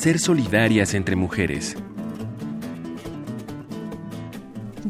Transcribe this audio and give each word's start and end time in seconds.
ser 0.00 0.18
solidarias 0.18 0.94
entre 0.94 1.14
mujeres. 1.14 1.76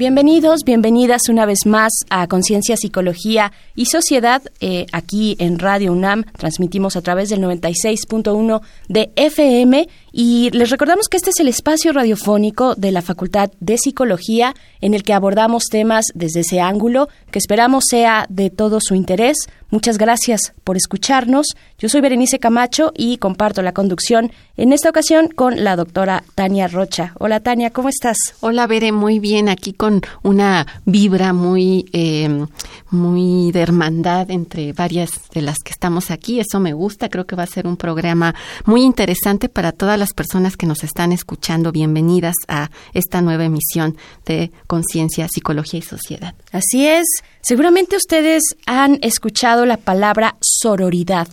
Bienvenidos, 0.00 0.60
bienvenidas 0.64 1.28
una 1.28 1.46
vez 1.46 1.66
más 1.66 1.92
a 2.10 2.28
Conciencia, 2.28 2.76
Psicología 2.76 3.52
y 3.74 3.86
Sociedad. 3.86 4.40
Eh, 4.60 4.86
aquí 4.92 5.36
en 5.40 5.58
Radio 5.58 5.92
UNAM 5.92 6.24
transmitimos 6.38 6.94
a 6.94 7.02
través 7.02 7.28
del 7.28 7.42
96.1 7.42 8.62
de 8.88 9.12
FM 9.16 9.88
y 10.12 10.50
les 10.50 10.70
recordamos 10.70 11.08
que 11.08 11.16
este 11.16 11.30
es 11.30 11.40
el 11.40 11.48
espacio 11.48 11.92
radiofónico 11.92 12.74
de 12.74 12.92
la 12.92 13.02
Facultad 13.02 13.50
de 13.60 13.78
Psicología 13.78 14.54
en 14.80 14.94
el 14.94 15.02
que 15.02 15.12
abordamos 15.12 15.64
temas 15.70 16.06
desde 16.14 16.40
ese 16.40 16.60
ángulo 16.60 17.08
que 17.30 17.38
esperamos 17.38 17.84
sea 17.88 18.26
de 18.28 18.50
todo 18.50 18.78
su 18.80 18.94
interés. 18.94 19.36
Muchas 19.70 19.98
gracias 19.98 20.52
por 20.64 20.76
escucharnos. 20.76 21.46
Yo 21.78 21.88
soy 21.88 22.00
Berenice 22.00 22.40
Camacho 22.40 22.92
y 22.96 23.18
comparto 23.18 23.62
la 23.62 23.72
conducción 23.72 24.32
en 24.56 24.72
esta 24.72 24.90
ocasión 24.90 25.28
con 25.28 25.62
la 25.62 25.76
doctora 25.76 26.24
Tania 26.34 26.66
Rocha. 26.66 27.12
Hola 27.18 27.38
Tania, 27.38 27.70
¿cómo 27.70 27.88
estás? 27.88 28.16
Hola 28.40 28.66
Bere, 28.66 28.90
muy 28.90 29.20
bien, 29.20 29.48
aquí 29.48 29.72
con 29.72 30.00
una 30.24 30.66
vibra 30.86 31.32
muy, 31.32 31.88
eh, 31.92 32.46
muy 32.90 33.52
de 33.52 33.60
hermandad 33.60 34.28
entre 34.32 34.72
varias 34.72 35.10
de 35.32 35.42
las 35.42 35.58
que 35.60 35.70
estamos 35.70 36.10
aquí. 36.10 36.40
Eso 36.40 36.58
me 36.58 36.72
gusta, 36.72 37.08
creo 37.08 37.26
que 37.26 37.36
va 37.36 37.44
a 37.44 37.46
ser 37.46 37.68
un 37.68 37.76
programa 37.76 38.34
muy 38.64 38.82
interesante 38.82 39.48
para 39.48 39.70
todas 39.70 39.99
las 40.00 40.14
personas 40.14 40.56
que 40.56 40.66
nos 40.66 40.82
están 40.82 41.12
escuchando. 41.12 41.70
Bienvenidas 41.70 42.34
a 42.48 42.70
esta 42.94 43.20
nueva 43.20 43.44
emisión 43.44 43.96
de 44.26 44.50
Conciencia, 44.66 45.28
Psicología 45.28 45.78
y 45.78 45.82
Sociedad. 45.82 46.34
Así 46.50 46.88
es, 46.88 47.06
seguramente 47.42 47.96
ustedes 47.96 48.42
han 48.66 48.98
escuchado 49.02 49.66
la 49.66 49.76
palabra 49.76 50.36
sororidad. 50.40 51.28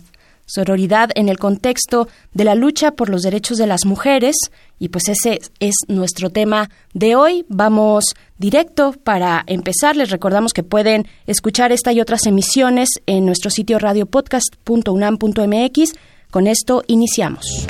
Sororidad 0.46 1.10
en 1.14 1.28
el 1.28 1.38
contexto 1.38 2.08
de 2.32 2.44
la 2.44 2.54
lucha 2.54 2.92
por 2.92 3.10
los 3.10 3.22
derechos 3.22 3.58
de 3.58 3.66
las 3.66 3.84
mujeres 3.84 4.36
y 4.78 4.88
pues 4.88 5.08
ese 5.08 5.40
es 5.60 5.74
nuestro 5.88 6.30
tema 6.30 6.70
de 6.94 7.16
hoy. 7.16 7.44
Vamos 7.48 8.14
directo 8.38 8.92
para 8.92 9.44
empezar. 9.46 9.94
Les 9.96 10.08
recordamos 10.10 10.54
que 10.54 10.62
pueden 10.62 11.06
escuchar 11.26 11.72
esta 11.72 11.92
y 11.92 12.00
otras 12.00 12.24
emisiones 12.26 12.88
en 13.06 13.26
nuestro 13.26 13.50
sitio 13.50 13.78
radiopodcast.unam.mx. 13.78 15.92
Con 16.30 16.46
esto 16.46 16.82
iniciamos. 16.86 17.66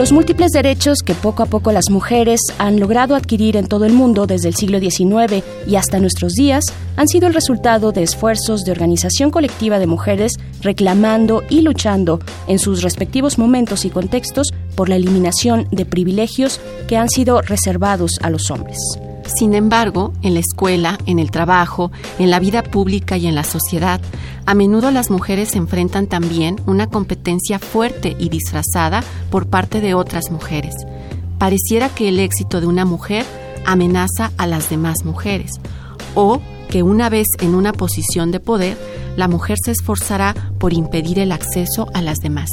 Los 0.00 0.12
múltiples 0.12 0.52
derechos 0.52 1.02
que 1.04 1.12
poco 1.12 1.42
a 1.42 1.46
poco 1.46 1.72
las 1.72 1.90
mujeres 1.90 2.40
han 2.56 2.80
logrado 2.80 3.14
adquirir 3.14 3.58
en 3.58 3.66
todo 3.66 3.84
el 3.84 3.92
mundo 3.92 4.26
desde 4.26 4.48
el 4.48 4.54
siglo 4.54 4.80
XIX 4.80 5.44
y 5.66 5.76
hasta 5.76 5.98
nuestros 5.98 6.32
días 6.32 6.64
han 6.96 7.06
sido 7.06 7.26
el 7.26 7.34
resultado 7.34 7.92
de 7.92 8.02
esfuerzos 8.02 8.64
de 8.64 8.72
organización 8.72 9.30
colectiva 9.30 9.78
de 9.78 9.86
mujeres 9.86 10.38
reclamando 10.62 11.42
y 11.50 11.60
luchando 11.60 12.18
en 12.48 12.58
sus 12.58 12.82
respectivos 12.82 13.36
momentos 13.36 13.84
y 13.84 13.90
contextos 13.90 14.54
por 14.74 14.88
la 14.88 14.96
eliminación 14.96 15.68
de 15.70 15.84
privilegios 15.84 16.62
que 16.88 16.96
han 16.96 17.10
sido 17.10 17.42
reservados 17.42 18.18
a 18.22 18.30
los 18.30 18.50
hombres. 18.50 18.78
Sin 19.36 19.54
embargo, 19.54 20.12
en 20.22 20.34
la 20.34 20.40
escuela, 20.40 20.98
en 21.06 21.18
el 21.18 21.30
trabajo, 21.30 21.92
en 22.18 22.30
la 22.30 22.40
vida 22.40 22.62
pública 22.62 23.16
y 23.16 23.26
en 23.26 23.34
la 23.34 23.44
sociedad, 23.44 24.00
a 24.44 24.54
menudo 24.54 24.90
las 24.90 25.10
mujeres 25.10 25.54
enfrentan 25.54 26.06
también 26.08 26.60
una 26.66 26.88
competencia 26.88 27.58
fuerte 27.58 28.16
y 28.18 28.28
disfrazada 28.28 29.04
por 29.30 29.46
parte 29.46 29.80
de 29.80 29.94
otras 29.94 30.30
mujeres. 30.30 30.74
Pareciera 31.38 31.88
que 31.88 32.08
el 32.08 32.18
éxito 32.18 32.60
de 32.60 32.66
una 32.66 32.84
mujer 32.84 33.24
amenaza 33.64 34.32
a 34.36 34.46
las 34.46 34.68
demás 34.68 35.04
mujeres, 35.04 35.52
o 36.14 36.40
que 36.70 36.82
una 36.82 37.10
vez 37.10 37.26
en 37.40 37.54
una 37.54 37.72
posición 37.72 38.30
de 38.30 38.40
poder, 38.40 38.76
la 39.16 39.28
mujer 39.28 39.58
se 39.62 39.72
esforzará 39.72 40.34
por 40.58 40.72
impedir 40.72 41.18
el 41.18 41.32
acceso 41.32 41.88
a 41.92 42.00
las 42.00 42.20
demás. 42.20 42.48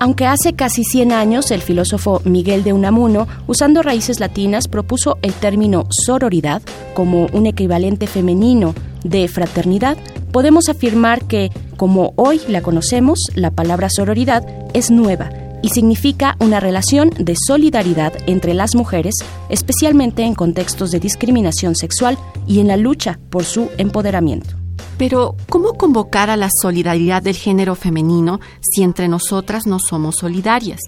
Aunque 0.00 0.26
hace 0.26 0.54
casi 0.54 0.82
100 0.82 1.12
años 1.12 1.50
el 1.50 1.60
filósofo 1.60 2.22
Miguel 2.24 2.64
de 2.64 2.72
Unamuno, 2.72 3.28
usando 3.46 3.82
raíces 3.82 4.18
latinas, 4.18 4.66
propuso 4.66 5.18
el 5.20 5.34
término 5.34 5.86
sororidad 5.90 6.62
como 6.94 7.26
un 7.26 7.46
equivalente 7.46 8.06
femenino 8.06 8.74
de 9.04 9.28
fraternidad, 9.28 9.98
podemos 10.32 10.70
afirmar 10.70 11.26
que, 11.26 11.50
como 11.76 12.14
hoy 12.16 12.40
la 12.48 12.62
conocemos, 12.62 13.18
la 13.34 13.50
palabra 13.50 13.90
sororidad 13.90 14.42
es 14.72 14.90
nueva 14.90 15.30
y 15.62 15.70
significa 15.70 16.36
una 16.40 16.60
relación 16.60 17.10
de 17.18 17.34
solidaridad 17.36 18.12
entre 18.26 18.54
las 18.54 18.74
mujeres, 18.74 19.14
especialmente 19.48 20.22
en 20.22 20.34
contextos 20.34 20.90
de 20.90 21.00
discriminación 21.00 21.74
sexual 21.74 22.18
y 22.46 22.60
en 22.60 22.68
la 22.68 22.76
lucha 22.76 23.18
por 23.30 23.44
su 23.44 23.70
empoderamiento. 23.78 24.56
Pero, 24.98 25.34
¿cómo 25.48 25.74
convocar 25.74 26.28
a 26.28 26.36
la 26.36 26.50
solidaridad 26.60 27.22
del 27.22 27.34
género 27.34 27.74
femenino 27.74 28.38
si 28.60 28.82
entre 28.82 29.08
nosotras 29.08 29.66
no 29.66 29.78
somos 29.78 30.16
solidarias? 30.16 30.80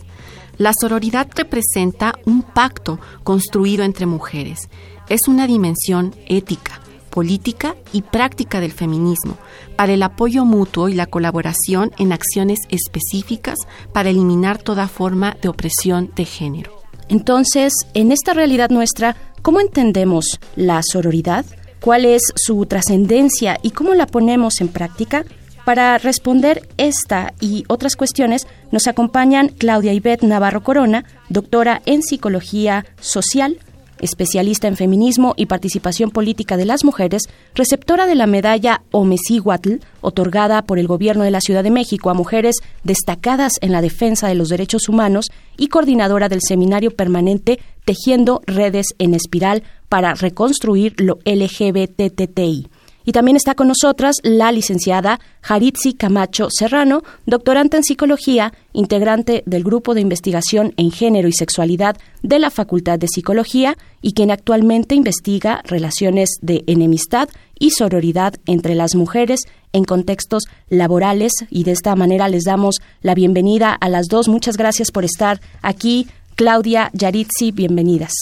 La 0.59 0.75
sororidad 0.78 1.28
representa 1.34 2.15
un 2.27 2.43
pacto 2.43 2.99
construido 3.25 3.84
entre 3.84 4.04
mujeres. 4.04 4.69
Es 5.09 5.28
una 5.28 5.47
dimensión 5.47 6.15
ética, 6.27 6.81
política 7.12 7.77
y 7.93 8.03
práctica 8.03 8.61
del 8.61 8.73
feminismo 8.73 9.37
para 9.77 9.93
el 9.93 10.03
apoyo 10.03 10.45
mutuo 10.45 10.89
y 10.89 10.95
la 10.95 11.06
colaboración 11.06 11.93
en 11.99 12.12
acciones 12.12 12.59
específicas 12.71 13.59
para 13.93 14.11
eliminar 14.11 14.59
toda 14.59 14.89
forma 14.89 15.37
de 15.41 15.49
opresión 15.49 16.11
de 16.17 16.25
género. 16.25 16.83
Entonces, 17.09 17.72
en 17.95 18.11
esta 18.11 18.33
realidad 18.33 18.71
nuestra, 18.71 19.17
¿cómo 19.43 19.61
entendemos 19.61 20.41
la 20.56 20.83
sororidad? 20.83 21.45
cuál 21.83 22.05
es 22.05 22.22
su 22.37 22.65
trascendencia 22.65 23.59
y 23.62 23.72
cómo 23.72 23.93
la 23.93 24.06
ponemos 24.06 24.62
en 24.62 24.69
práctica. 24.69 25.25
Para 25.67 25.99
responder 25.99 26.69
esta 26.77 27.34
y 27.39 27.65
otras 27.69 27.95
cuestiones 27.95 28.47
nos 28.71 28.87
acompañan 28.87 29.49
Claudia 29.49 29.93
Ivette 29.93 30.22
Navarro 30.25 30.62
Corona, 30.62 31.05
doctora 31.28 31.83
en 31.84 32.03
Psicología 32.03 32.87
Social, 33.01 33.59
especialista 34.03 34.69
en 34.69 34.77
feminismo 34.77 35.33
y 35.37 35.47
participación 35.47 36.11
política 36.11 36.59
de 36.59 36.67
las 36.67 36.85
mujeres, 36.85 37.23
receptora 37.55 38.07
de 38.07 38.15
la 38.15 38.27
medalla 38.27 38.83
Omecíhuatl, 38.91 39.77
otorgada 40.03 40.63
por 40.63 40.79
el 40.79 40.87
Gobierno 40.87 41.25
de 41.25 41.31
la 41.31 41.41
Ciudad 41.41 41.63
de 41.63 41.71
México 41.71 42.11
a 42.11 42.15
mujeres 42.15 42.57
destacadas 42.85 43.53
en 43.63 43.73
la 43.73 43.81
defensa 43.81 44.29
de 44.29 44.35
los 44.35 44.51
derechos 44.51 44.89
humanos 44.89 45.31
y 45.57 45.69
coordinadora 45.69 46.29
del 46.29 46.41
seminario 46.47 46.91
permanente 46.91 47.59
Tejiendo 47.85 48.43
redes 48.47 48.87
en 48.99 49.15
espiral 49.15 49.65
para 49.89 50.15
reconstruir 50.15 50.95
lo 50.99 51.19
LGBTTI. 51.25 52.69
Y 53.05 53.13
también 53.13 53.37
está 53.37 53.55
con 53.55 53.69
nosotras 53.69 54.17
la 54.23 54.53
licenciada 54.53 55.21
Jaritzi 55.41 55.95
Camacho 55.95 56.49
Serrano, 56.51 57.03
doctorante 57.27 57.77
en 57.77 57.85
psicología, 57.85 58.53
integrante 58.73 59.43
del 59.47 59.65
Grupo 59.65 59.95
de 59.95 60.01
Investigación 60.01 60.73
en 60.77 60.91
Género 60.91 61.29
y 61.29 61.33
Sexualidad 61.33 61.97
de 62.23 62.39
la 62.39 62.51
Facultad 62.51 62.99
de 62.99 63.09
Psicología 63.09 63.77
y 64.01 64.13
quien 64.13 64.31
actualmente 64.31 64.95
investiga 64.95 65.63
relaciones 65.65 66.39
de 66.41 66.65
enemistad 66.67 67.29
y 67.59 67.71
sororidad 67.71 68.35
entre 68.47 68.75
las 68.75 68.95
mujeres 68.95 69.41
en 69.73 69.84
contextos 69.84 70.45
laborales. 70.69 71.33
Y 71.51 71.65
de 71.65 71.73
esta 71.73 71.95
manera 71.97 72.29
les 72.29 72.45
damos 72.45 72.77
la 73.01 73.15
bienvenida 73.15 73.73
a 73.73 73.89
las 73.89 74.09
dos. 74.09 74.29
Muchas 74.29 74.57
gracias 74.57 74.91
por 74.91 75.05
estar 75.05 75.41
aquí. 75.63 76.09
Claudia 76.34 76.91
Yaritzi, 76.93 77.53
bienvenidas. 77.53 78.13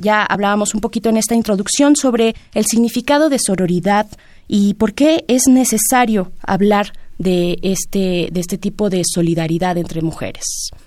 Ya 0.00 0.22
hablábamos 0.22 0.74
un 0.74 0.80
poquito 0.80 1.08
en 1.08 1.16
esta 1.16 1.34
introducción 1.34 1.96
sobre 1.96 2.34
el 2.54 2.66
significado 2.66 3.28
de 3.28 3.38
sororidad 3.38 4.06
y 4.46 4.74
por 4.74 4.94
qué 4.94 5.24
es 5.28 5.48
necesario 5.48 6.32
hablar 6.42 6.92
de 7.18 7.58
este, 7.62 8.28
de 8.30 8.40
este 8.40 8.58
tipo 8.58 8.90
de 8.90 9.02
solidaridad 9.04 9.76
entre 9.76 10.02
mujeres. 10.02 10.44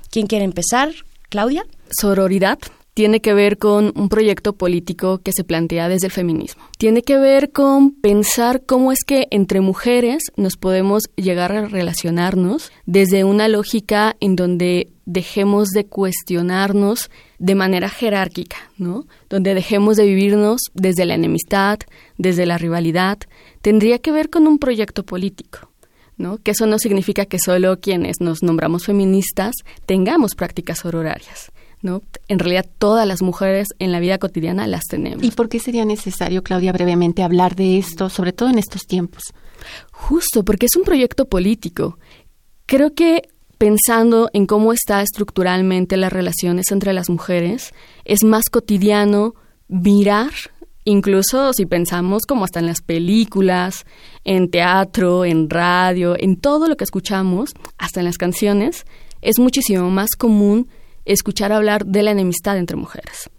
¿Quién 0.09 0.27
quiere 0.27 0.45
empezar? 0.45 0.91
Claudia. 1.29 1.63
Sororidad 1.99 2.59
tiene 2.93 3.21
que 3.21 3.33
ver 3.33 3.57
con 3.57 3.93
un 3.95 4.09
proyecto 4.09 4.53
político 4.53 5.19
que 5.19 5.31
se 5.31 5.43
plantea 5.43 5.87
desde 5.87 6.07
el 6.07 6.11
feminismo. 6.11 6.63
Tiene 6.77 7.03
que 7.03 7.17
ver 7.17 7.51
con 7.51 7.91
pensar 7.91 8.63
cómo 8.65 8.91
es 8.91 9.03
que 9.05 9.27
entre 9.31 9.61
mujeres 9.61 10.23
nos 10.35 10.57
podemos 10.57 11.03
llegar 11.15 11.51
a 11.53 11.67
relacionarnos 11.67 12.71
desde 12.85 13.23
una 13.23 13.47
lógica 13.47 14.15
en 14.19 14.35
donde 14.35 14.91
dejemos 15.05 15.69
de 15.69 15.85
cuestionarnos 15.85 17.09
de 17.41 17.55
manera 17.55 17.89
jerárquica, 17.89 18.57
¿no? 18.77 19.07
Donde 19.27 19.55
dejemos 19.55 19.97
de 19.97 20.05
vivirnos 20.05 20.61
desde 20.75 21.05
la 21.05 21.15
enemistad, 21.15 21.79
desde 22.19 22.45
la 22.45 22.59
rivalidad, 22.59 23.17
tendría 23.63 23.97
que 23.97 24.11
ver 24.11 24.29
con 24.29 24.45
un 24.45 24.59
proyecto 24.59 25.03
político. 25.03 25.71
¿no? 26.17 26.37
Que 26.37 26.51
eso 26.51 26.67
no 26.67 26.77
significa 26.77 27.25
que 27.25 27.39
solo 27.39 27.79
quienes 27.79 28.17
nos 28.21 28.43
nombramos 28.43 28.85
feministas 28.85 29.55
tengamos 29.87 30.35
prácticas 30.35 30.79
sororarias. 30.79 31.51
¿no? 31.81 32.03
En 32.27 32.37
realidad 32.37 32.69
todas 32.77 33.07
las 33.07 33.23
mujeres 33.23 33.69
en 33.79 33.91
la 33.91 33.99
vida 33.99 34.19
cotidiana 34.19 34.67
las 34.67 34.83
tenemos. 34.83 35.23
¿Y 35.23 35.31
por 35.31 35.49
qué 35.49 35.57
sería 35.57 35.83
necesario, 35.83 36.43
Claudia, 36.43 36.73
brevemente 36.73 37.23
hablar 37.23 37.55
de 37.55 37.79
esto, 37.79 38.09
sobre 38.09 38.33
todo 38.33 38.49
en 38.49 38.59
estos 38.59 38.85
tiempos? 38.85 39.23
Justo, 39.91 40.45
porque 40.45 40.67
es 40.67 40.75
un 40.75 40.83
proyecto 40.83 41.25
político. 41.25 41.97
Creo 42.67 42.93
que 42.93 43.23
pensando 43.61 44.31
en 44.33 44.47
cómo 44.47 44.73
está 44.73 45.03
estructuralmente 45.03 45.95
las 45.95 46.11
relaciones 46.11 46.71
entre 46.71 46.93
las 46.93 47.11
mujeres, 47.11 47.75
es 48.05 48.23
más 48.23 48.45
cotidiano 48.49 49.35
mirar, 49.67 50.31
incluso 50.83 51.53
si 51.53 51.67
pensamos 51.67 52.25
como 52.25 52.43
hasta 52.43 52.57
en 52.57 52.65
las 52.65 52.81
películas, 52.81 53.85
en 54.23 54.49
teatro, 54.49 55.25
en 55.25 55.47
radio, 55.47 56.15
en 56.17 56.37
todo 56.37 56.67
lo 56.67 56.75
que 56.75 56.85
escuchamos, 56.85 57.51
hasta 57.77 57.99
en 57.99 58.07
las 58.07 58.17
canciones, 58.17 58.87
es 59.21 59.37
muchísimo 59.37 59.91
más 59.91 60.15
común 60.17 60.67
escuchar 61.05 61.51
hablar 61.51 61.85
de 61.85 62.01
la 62.01 62.09
enemistad 62.09 62.57
entre 62.57 62.77
mujeres. 62.77 63.29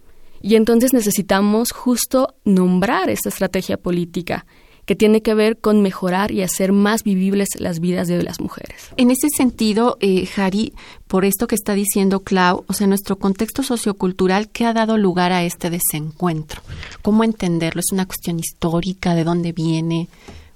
Y 0.41 0.55
entonces 0.55 0.93
necesitamos 0.93 1.73
justo 1.73 2.33
nombrar 2.45 3.09
esta 3.09 3.27
estrategia 3.27 3.75
política 3.75 4.45
que 4.85 4.95
tiene 4.95 5.21
que 5.21 5.33
ver 5.33 5.57
con 5.57 5.81
mejorar 5.81 6.31
y 6.31 6.41
hacer 6.41 6.71
más 6.71 7.03
vivibles 7.03 7.49
las 7.59 7.79
vidas 7.79 8.07
de 8.07 8.21
las 8.23 8.39
mujeres. 8.39 8.89
En 8.97 9.11
ese 9.11 9.27
sentido, 9.35 9.97
eh, 9.99 10.25
Jari, 10.25 10.73
por 11.07 11.25
esto 11.25 11.47
que 11.47 11.55
está 11.55 11.73
diciendo 11.73 12.21
Clau, 12.21 12.65
o 12.67 12.73
sea, 12.73 12.87
nuestro 12.87 13.17
contexto 13.17 13.63
sociocultural, 13.63 14.49
¿qué 14.49 14.65
ha 14.65 14.73
dado 14.73 14.97
lugar 14.97 15.31
a 15.31 15.43
este 15.43 15.69
desencuentro? 15.69 16.61
¿Cómo 17.01 17.23
entenderlo? 17.23 17.79
¿Es 17.79 17.91
una 17.91 18.05
cuestión 18.05 18.39
histórica? 18.39 19.15
¿De 19.15 19.23
dónde 19.23 19.51
viene? 19.51 20.07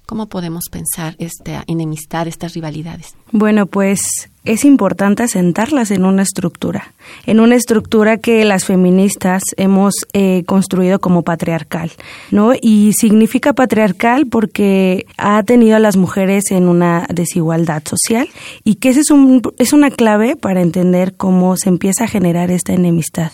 ¿Cómo 0.07 0.27
podemos 0.27 0.69
pensar 0.71 1.18
esta 1.19 1.65
enemistad, 1.68 2.30
estas 2.30 2.54
rivalidades? 2.54 3.13
Bueno, 3.33 3.65
pues 3.65 4.30
es 4.45 4.63
importante 4.63 5.24
asentarlas 5.24 5.92
en 5.92 6.06
una 6.06 6.21
estructura, 6.21 6.94
en 7.25 7.42
una 7.42 7.56
estructura 7.56 8.15
que 8.15 8.45
las 8.45 8.63
feministas 8.63 9.44
hemos 9.57 9.95
eh, 10.13 10.44
construido 10.45 11.00
como 11.00 11.24
patriarcal, 11.24 11.92
¿no? 12.31 12.54
Y 12.59 12.94
significa 12.94 13.51
patriarcal 13.51 14.27
porque 14.27 15.06
ha 15.18 15.44
tenido 15.44 15.75
a 15.75 15.80
las 15.80 15.98
mujeres 15.98 16.51
en 16.51 16.69
una 16.69 17.06
desigualdad 17.13 17.83
social 17.86 18.30
y 18.63 18.75
que 18.75 18.88
ese 18.88 19.01
es, 19.01 19.12
un, 19.12 19.42
es 19.57 19.74
una 19.74 19.92
clave 19.92 20.38
para 20.38 20.62
entender 20.62 21.15
cómo 21.18 21.57
se 21.57 21.68
empieza 21.68 22.06
a 22.06 22.07
generar 22.07 22.50
esta 22.50 22.71
enemistad. 22.71 23.33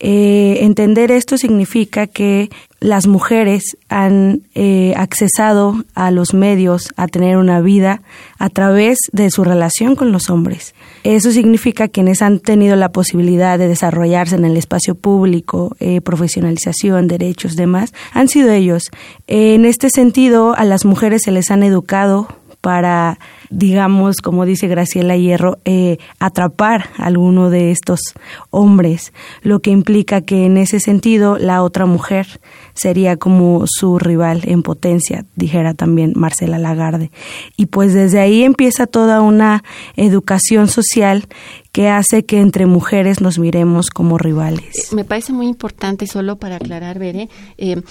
Eh, 0.00 0.58
entender 0.62 1.10
esto 1.10 1.36
significa 1.36 2.06
que 2.06 2.50
las 2.84 3.06
mujeres 3.06 3.78
han 3.88 4.42
eh, 4.54 4.92
accesado 4.98 5.82
a 5.94 6.10
los 6.10 6.34
medios, 6.34 6.92
a 6.98 7.08
tener 7.08 7.38
una 7.38 7.62
vida 7.62 8.02
a 8.38 8.50
través 8.50 8.98
de 9.10 9.30
su 9.30 9.42
relación 9.42 9.96
con 9.96 10.12
los 10.12 10.28
hombres. 10.28 10.74
Eso 11.02 11.30
significa 11.30 11.88
quienes 11.88 12.20
han 12.20 12.40
tenido 12.40 12.76
la 12.76 12.92
posibilidad 12.92 13.58
de 13.58 13.68
desarrollarse 13.68 14.36
en 14.36 14.44
el 14.44 14.58
espacio 14.58 14.96
público, 14.96 15.74
eh, 15.80 16.02
profesionalización, 16.02 17.08
derechos, 17.08 17.56
demás, 17.56 17.94
han 18.12 18.28
sido 18.28 18.52
ellos. 18.52 18.90
en 19.26 19.64
este 19.64 19.88
sentido, 19.88 20.54
a 20.54 20.64
las 20.64 20.84
mujeres 20.84 21.22
se 21.22 21.32
les 21.32 21.50
han 21.50 21.62
educado 21.62 22.28
para, 22.64 23.18
digamos, 23.50 24.22
como 24.22 24.46
dice 24.46 24.68
Graciela 24.68 25.18
Hierro, 25.18 25.58
eh, 25.66 25.98
atrapar 26.18 26.88
a 26.96 27.04
alguno 27.04 27.50
de 27.50 27.70
estos 27.70 28.00
hombres, 28.48 29.12
lo 29.42 29.60
que 29.60 29.70
implica 29.70 30.22
que 30.22 30.46
en 30.46 30.56
ese 30.56 30.80
sentido 30.80 31.36
la 31.36 31.62
otra 31.62 31.84
mujer 31.84 32.40
sería 32.72 33.18
como 33.18 33.66
su 33.66 33.98
rival 33.98 34.40
en 34.44 34.62
potencia, 34.62 35.26
dijera 35.36 35.74
también 35.74 36.14
Marcela 36.16 36.56
Lagarde. 36.56 37.10
Y 37.58 37.66
pues 37.66 37.92
desde 37.92 38.20
ahí 38.20 38.44
empieza 38.44 38.86
toda 38.86 39.20
una 39.20 39.62
educación 39.96 40.68
social 40.68 41.28
que 41.70 41.90
hace 41.90 42.24
que 42.24 42.40
entre 42.40 42.64
mujeres 42.64 43.20
nos 43.20 43.38
miremos 43.38 43.90
como 43.90 44.16
rivales. 44.16 44.90
Me 44.94 45.04
parece 45.04 45.34
muy 45.34 45.48
importante, 45.48 46.06
solo 46.06 46.36
para 46.36 46.56
aclarar, 46.56 46.98
Bere, 46.98 47.28
eh, 47.58 47.82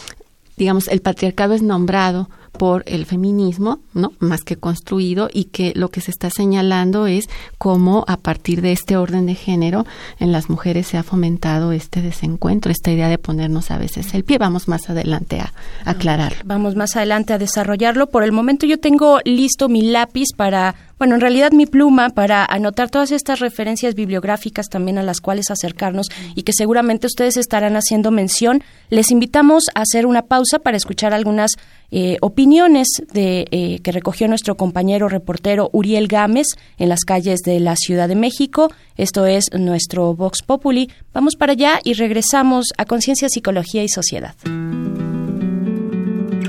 digamos, 0.57 0.87
el 0.87 1.01
patriarcado 1.01 1.53
es 1.53 1.61
nombrado 1.61 2.27
por 2.57 2.83
el 2.85 3.05
feminismo, 3.05 3.79
¿no? 3.93 4.13
Más 4.19 4.43
que 4.43 4.57
construido 4.57 5.29
y 5.31 5.45
que 5.45 5.73
lo 5.75 5.89
que 5.89 6.01
se 6.01 6.11
está 6.11 6.29
señalando 6.29 7.07
es 7.07 7.27
cómo 7.57 8.05
a 8.07 8.17
partir 8.17 8.61
de 8.61 8.71
este 8.71 8.95
orden 8.95 9.25
de 9.25 9.35
género 9.35 9.85
en 10.19 10.31
las 10.31 10.49
mujeres 10.49 10.87
se 10.87 10.97
ha 10.97 11.03
fomentado 11.03 11.71
este 11.71 12.01
desencuentro, 12.01 12.71
esta 12.71 12.91
idea 12.91 13.09
de 13.09 13.17
ponernos 13.17 13.71
a 13.71 13.77
veces 13.77 14.13
el 14.13 14.23
pie. 14.23 14.37
Vamos 14.37 14.67
más 14.67 14.89
adelante 14.89 15.39
a, 15.39 15.53
aclararlo. 15.85 16.39
Vamos 16.45 16.75
más 16.75 16.95
adelante 16.95 17.33
a 17.33 17.37
desarrollarlo. 17.37 18.07
Por 18.07 18.23
el 18.23 18.31
momento 18.31 18.65
yo 18.65 18.79
tengo 18.79 19.19
listo 19.25 19.67
mi 19.67 19.81
lápiz 19.81 20.27
para 20.35 20.75
bueno, 21.03 21.15
en 21.15 21.21
realidad 21.21 21.51
mi 21.51 21.65
pluma 21.65 22.11
para 22.11 22.45
anotar 22.45 22.89
todas 22.89 23.11
estas 23.11 23.41
referencias 23.41 23.93
bibliográficas 23.93 24.69
también 24.69 24.97
a 24.97 25.03
las 25.03 25.19
cuales 25.19 25.51
acercarnos 25.51 26.07
y 26.33 26.43
que 26.43 26.53
seguramente 26.53 27.07
ustedes 27.07 27.35
estarán 27.35 27.75
haciendo 27.75 28.09
mención. 28.09 28.63
Les 28.89 29.11
invitamos 29.11 29.65
a 29.75 29.81
hacer 29.81 30.05
una 30.05 30.21
pausa 30.21 30.59
para 30.59 30.77
escuchar 30.77 31.13
algunas 31.13 31.51
eh, 31.91 32.15
opiniones 32.21 32.87
de, 33.11 33.47
eh, 33.51 33.79
que 33.83 33.91
recogió 33.91 34.29
nuestro 34.29 34.55
compañero 34.55 35.09
reportero 35.09 35.69
Uriel 35.73 36.07
Gámez 36.07 36.47
en 36.77 36.87
las 36.87 37.01
calles 37.01 37.41
de 37.41 37.59
la 37.59 37.75
Ciudad 37.75 38.07
de 38.07 38.15
México. 38.15 38.71
Esto 38.95 39.25
es 39.25 39.47
nuestro 39.51 40.15
Vox 40.15 40.41
Populi. 40.41 40.89
Vamos 41.11 41.35
para 41.35 41.51
allá 41.51 41.81
y 41.83 41.95
regresamos 41.95 42.67
a 42.77 42.85
Conciencia, 42.85 43.27
Psicología 43.27 43.83
y 43.83 43.89
Sociedad. 43.89 44.35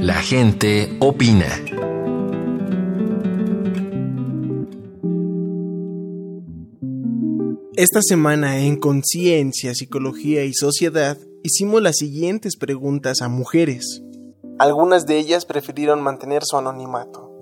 La 0.01 0.23
gente 0.23 0.97
opina. 1.01 1.49
Esta 7.77 7.99
semana 8.03 8.59
en 8.61 8.77
Conciencia, 8.77 9.75
Psicología 9.75 10.45
y 10.45 10.55
Sociedad 10.55 11.19
hicimos 11.43 11.83
las 11.83 11.97
siguientes 11.97 12.57
preguntas 12.57 13.21
a 13.21 13.29
mujeres. 13.29 14.01
Algunas 14.61 15.07
de 15.07 15.19
ellas 15.19 15.45
prefirieron 15.45 16.01
mantener 16.01 16.45
su 16.45 16.57
anonimato. 16.57 17.33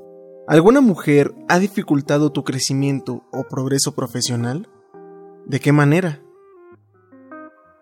¿Alguna 0.48 0.80
mujer 0.80 1.34
ha 1.50 1.58
dificultado 1.58 2.32
tu 2.32 2.44
crecimiento 2.44 3.26
o 3.30 3.44
progreso 3.44 3.94
profesional? 3.94 4.70
¿De 5.44 5.60
qué 5.60 5.70
manera? 5.70 6.22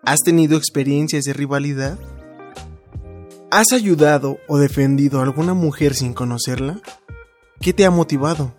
¿Has 0.03 0.19
tenido 0.19 0.59
experiencias 0.59 1.23
de 1.23 1.33
rivalidad? 1.33 2.01
¿Has 3.53 3.73
ayudado 3.73 4.39
o 4.49 4.59
defendido 4.59 5.21
a 5.21 5.23
alguna 5.23 5.55
mujer 5.55 5.95
sin 5.95 6.15
conocerla? 6.15 6.81
¿Qué 7.61 7.73
te 7.73 7.87
ha 7.87 7.93
motivado? 7.93 8.55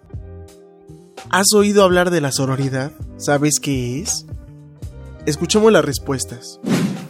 ¿Has 1.30 1.54
oído 1.54 1.84
hablar 1.84 2.10
de 2.10 2.22
la 2.22 2.32
sororidad? 2.32 2.92
¿Sabes 3.18 3.60
qué 3.62 4.02
es? 4.02 4.26
Escuchemos 5.26 5.72
las 5.72 5.86
respuestas. 5.86 6.60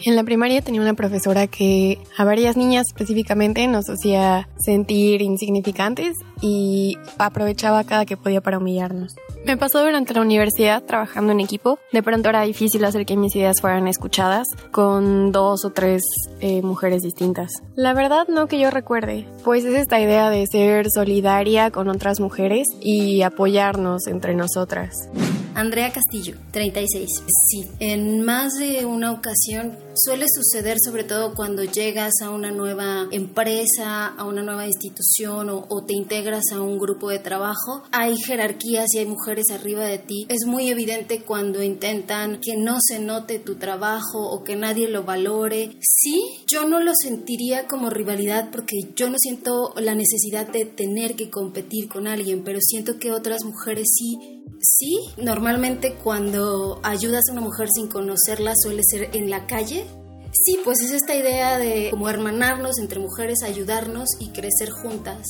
En 0.04 0.16
la 0.16 0.24
primaria 0.24 0.62
tenía 0.62 0.82
una 0.82 0.96
profesora 0.96 1.48
que 1.48 2.00
a 2.18 2.26
varias 2.26 2.58
niñas 2.58 2.88
específicamente 2.88 3.68
nos 3.68 3.90
hacía 3.90 4.50
sentir 4.60 5.22
insignificantes 5.22 6.18
y 6.42 6.98
aprovechaba 7.18 7.84
cada 7.84 8.06
que 8.06 8.18
podía 8.18 8.42
para 8.42 8.58
humillarnos. 8.58 9.16
Me 9.46 9.58
pasó 9.58 9.84
durante 9.84 10.14
la 10.14 10.22
universidad 10.22 10.84
trabajando 10.84 11.32
en 11.32 11.40
equipo. 11.40 11.80
De 11.92 12.04
pronto 12.04 12.30
era 12.30 12.44
difícil 12.44 12.86
hacer 12.86 13.06
que 13.06 13.18
mis 13.18 13.36
ideas 13.36 13.60
fueran 13.60 13.88
escuchadas 13.88 14.48
con 14.72 15.32
dos 15.32 15.66
o 15.66 15.72
tres 15.72 16.04
eh, 16.42 16.62
mujeres 16.62 17.02
distintas. 17.02 17.52
La 17.76 17.94
verdad 17.94 18.28
no 18.28 18.48
que 18.48 18.60
yo 18.60 18.70
recuerde, 18.70 19.26
pues 19.44 19.66
es 19.66 19.74
esta 19.74 20.00
idea 20.00 20.30
de 20.30 20.46
ser 20.46 20.92
solidaria 20.92 21.72
con 21.72 21.90
otras 21.90 22.20
mujeres 22.20 22.68
y 22.80 23.24
apoyarnos 23.24 24.08
entre 24.08 24.36
nosotras. 24.36 25.10
Andrea 25.56 25.92
Castillo, 25.92 26.36
36. 26.52 27.10
Sí, 27.48 27.70
en 27.80 28.22
más 28.24 28.54
de 28.54 28.86
una 28.86 29.12
ocasión 29.12 29.78
suele 29.96 30.26
suceder 30.34 30.78
sobre 30.84 31.04
todo 31.04 31.34
cuando 31.36 31.64
llegas 31.64 32.14
a 32.24 32.30
una 32.30 32.52
nueva 32.52 33.08
empresa, 33.12 34.08
a 34.08 34.24
una 34.24 34.44
nueva 34.44 34.66
institución 34.66 35.50
o, 35.50 35.86
te 35.86 35.94
integras 35.94 36.46
a 36.54 36.62
un 36.62 36.78
grupo 36.78 37.10
de 37.10 37.20
trabajo. 37.20 37.84
Hay 37.92 38.16
jerarquías 38.18 38.88
y 38.94 39.00
hay 39.00 39.06
mujeres 39.06 39.46
arriba 39.52 39.84
de 39.84 39.98
ti. 39.98 40.26
Es 40.30 40.46
muy 40.46 40.70
evidente 40.70 41.24
cuando 41.24 41.62
intentan 41.62 42.40
que 42.40 42.56
no 42.56 42.78
se 42.80 43.00
note 43.00 43.40
tu 43.40 43.56
trabajo 43.56 44.30
o 44.32 44.44
que 44.44 44.56
nadie 44.56 44.88
lo 44.88 45.04
valore. 45.04 45.72
Sí, 45.82 46.22
yo 46.48 46.68
no 46.68 46.80
lo 46.80 46.94
sentiría 46.96 47.68
como 47.68 47.90
rivalidad 47.90 48.50
porque 48.52 48.78
yo 48.96 49.10
no 49.10 49.18
siento 49.18 49.74
la 49.78 49.96
necesidad 49.96 50.48
de 50.48 50.66
tener 50.66 51.16
que 51.16 51.30
competir 51.30 51.90
con 51.90 52.08
alguien, 52.08 52.44
pero 52.44 52.60
siento 52.62 53.00
que 53.00 53.12
otras 53.12 53.44
mujeres 53.44 53.88
sí 53.94 54.41
Sí, 54.62 55.00
normalmente 55.18 55.96
cuando 56.04 56.80
ayudas 56.84 57.24
a 57.28 57.32
una 57.32 57.42
mujer 57.42 57.68
sin 57.74 57.88
conocerla 57.88 58.54
suele 58.56 58.82
ser 58.84 59.10
en 59.14 59.30
la 59.32 59.48
calle. 59.48 59.86
Sí, 60.34 60.60
pues 60.64 60.82
es 60.82 60.92
esta 60.92 61.16
idea 61.16 61.58
de 61.58 61.90
como 61.90 62.08
hermanarnos 62.10 62.78
entre 62.80 63.00
mujeres, 63.00 63.44
ayudarnos 63.44 64.08
y 64.20 64.30
crecer 64.30 64.70
juntas. 64.70 65.28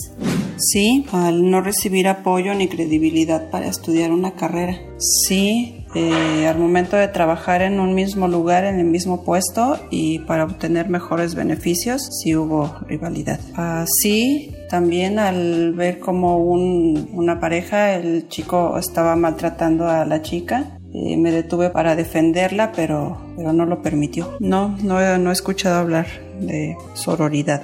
Sí, 0.58 1.06
al 1.12 1.50
no 1.50 1.62
recibir 1.62 2.08
apoyo 2.08 2.54
ni 2.54 2.68
credibilidad 2.68 3.50
para 3.50 3.68
estudiar 3.68 4.12
una 4.12 4.36
carrera. 4.36 4.78
Sí, 5.00 5.86
eh, 5.96 6.46
al 6.46 6.60
momento 6.60 6.98
de 6.98 7.08
trabajar 7.08 7.62
en 7.62 7.80
un 7.80 7.96
mismo 7.96 8.28
lugar, 8.28 8.66
en 8.66 8.80
el 8.80 8.86
mismo 8.86 9.24
puesto 9.24 9.80
y 9.90 10.20
para 10.20 10.44
obtener 10.44 10.90
mejores 10.90 11.36
beneficios, 11.36 12.02
sí 12.22 12.36
hubo 12.36 12.76
rivalidad. 12.88 13.40
Así, 13.56 14.54
También 14.72 15.20
al 15.20 15.74
ver 15.74 16.00
como 16.00 16.38
una 16.38 17.42
pareja, 17.42 17.94
el 17.96 18.30
chico 18.30 18.78
estaba 18.78 19.18
maltratando 19.18 19.90
a 19.90 20.06
la 20.06 20.22
chica, 20.22 20.80
eh, 20.94 21.18
me 21.18 21.30
detuve 21.30 21.72
para 21.72 21.98
defenderla, 21.98 22.72
pero, 22.72 23.18
pero 23.36 23.52
no 23.52 23.66
lo 23.66 23.82
permitió. 23.82 24.38
No, 24.40 24.78
no, 24.82 25.18
no 25.18 25.30
he 25.30 25.34
escuchado 25.34 25.78
hablar 25.78 26.08
de 26.40 26.78
sororidad. 26.94 27.62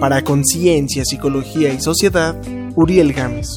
Para 0.00 0.22
Conciencia, 0.24 1.04
Psicología 1.04 1.72
y 1.72 1.80
Sociedad, 1.80 2.34
Uriel 2.74 3.12
Gámez. 3.12 3.54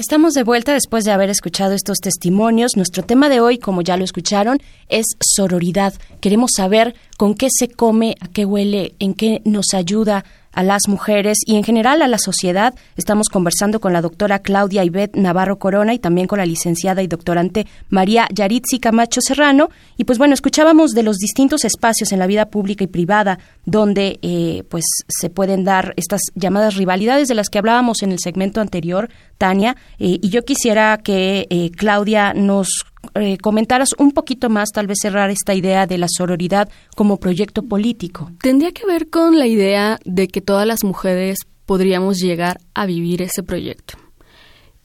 Estamos 0.00 0.32
de 0.32 0.44
vuelta 0.44 0.72
después 0.72 1.04
de 1.04 1.10
haber 1.10 1.28
escuchado 1.28 1.74
estos 1.74 1.98
testimonios. 1.98 2.74
Nuestro 2.74 3.02
tema 3.02 3.28
de 3.28 3.40
hoy, 3.40 3.58
como 3.58 3.82
ya 3.82 3.98
lo 3.98 4.04
escucharon, 4.04 4.56
es 4.88 5.04
sororidad. 5.20 5.92
Queremos 6.22 6.52
saber 6.56 6.94
con 7.18 7.34
qué 7.34 7.48
se 7.50 7.68
come, 7.68 8.16
a 8.20 8.28
qué 8.28 8.46
huele, 8.46 8.94
en 8.98 9.12
qué 9.12 9.42
nos 9.44 9.74
ayuda 9.74 10.24
a 10.52 10.62
las 10.62 10.82
mujeres 10.88 11.38
y 11.46 11.56
en 11.56 11.64
general 11.64 12.02
a 12.02 12.08
la 12.08 12.18
sociedad. 12.18 12.74
Estamos 12.96 13.28
conversando 13.28 13.80
con 13.80 13.92
la 13.92 14.02
doctora 14.02 14.40
Claudia 14.40 14.84
Ivette 14.84 15.16
Navarro 15.16 15.58
Corona 15.58 15.94
y 15.94 15.98
también 15.98 16.26
con 16.26 16.38
la 16.38 16.46
licenciada 16.46 17.02
y 17.02 17.06
doctorante 17.06 17.66
María 17.88 18.26
Yaritzi 18.32 18.78
Camacho 18.78 19.20
Serrano. 19.20 19.70
Y 19.96 20.04
pues 20.04 20.18
bueno, 20.18 20.34
escuchábamos 20.34 20.92
de 20.92 21.02
los 21.02 21.18
distintos 21.18 21.64
espacios 21.64 22.12
en 22.12 22.18
la 22.18 22.26
vida 22.26 22.46
pública 22.46 22.84
y 22.84 22.88
privada 22.88 23.38
donde 23.64 24.18
eh, 24.22 24.64
pues 24.68 24.84
se 25.08 25.30
pueden 25.30 25.64
dar 25.64 25.94
estas 25.96 26.22
llamadas 26.34 26.76
rivalidades 26.76 27.28
de 27.28 27.34
las 27.34 27.48
que 27.48 27.58
hablábamos 27.58 28.02
en 28.02 28.12
el 28.12 28.18
segmento 28.18 28.60
anterior, 28.60 29.08
Tania. 29.38 29.76
Eh, 29.98 30.18
y 30.22 30.28
yo 30.30 30.44
quisiera 30.44 30.98
que 30.98 31.46
eh, 31.50 31.70
Claudia 31.76 32.34
nos 32.34 32.84
eh, 33.14 33.38
comentaras 33.38 33.90
un 33.98 34.12
poquito 34.12 34.50
más, 34.50 34.70
tal 34.70 34.86
vez 34.86 34.98
cerrar 35.00 35.30
esta 35.30 35.54
idea 35.54 35.86
de 35.86 35.98
la 35.98 36.06
sororidad 36.08 36.68
como 36.96 37.18
proyecto 37.18 37.62
político. 37.62 38.30
Tendría 38.42 38.72
que 38.72 38.86
ver 38.86 39.08
con 39.08 39.38
la 39.38 39.46
idea 39.46 39.98
de 40.04 40.28
que 40.28 40.40
todas 40.40 40.66
las 40.66 40.84
mujeres 40.84 41.38
podríamos 41.66 42.18
llegar 42.18 42.60
a 42.74 42.86
vivir 42.86 43.22
ese 43.22 43.42
proyecto. 43.42 43.94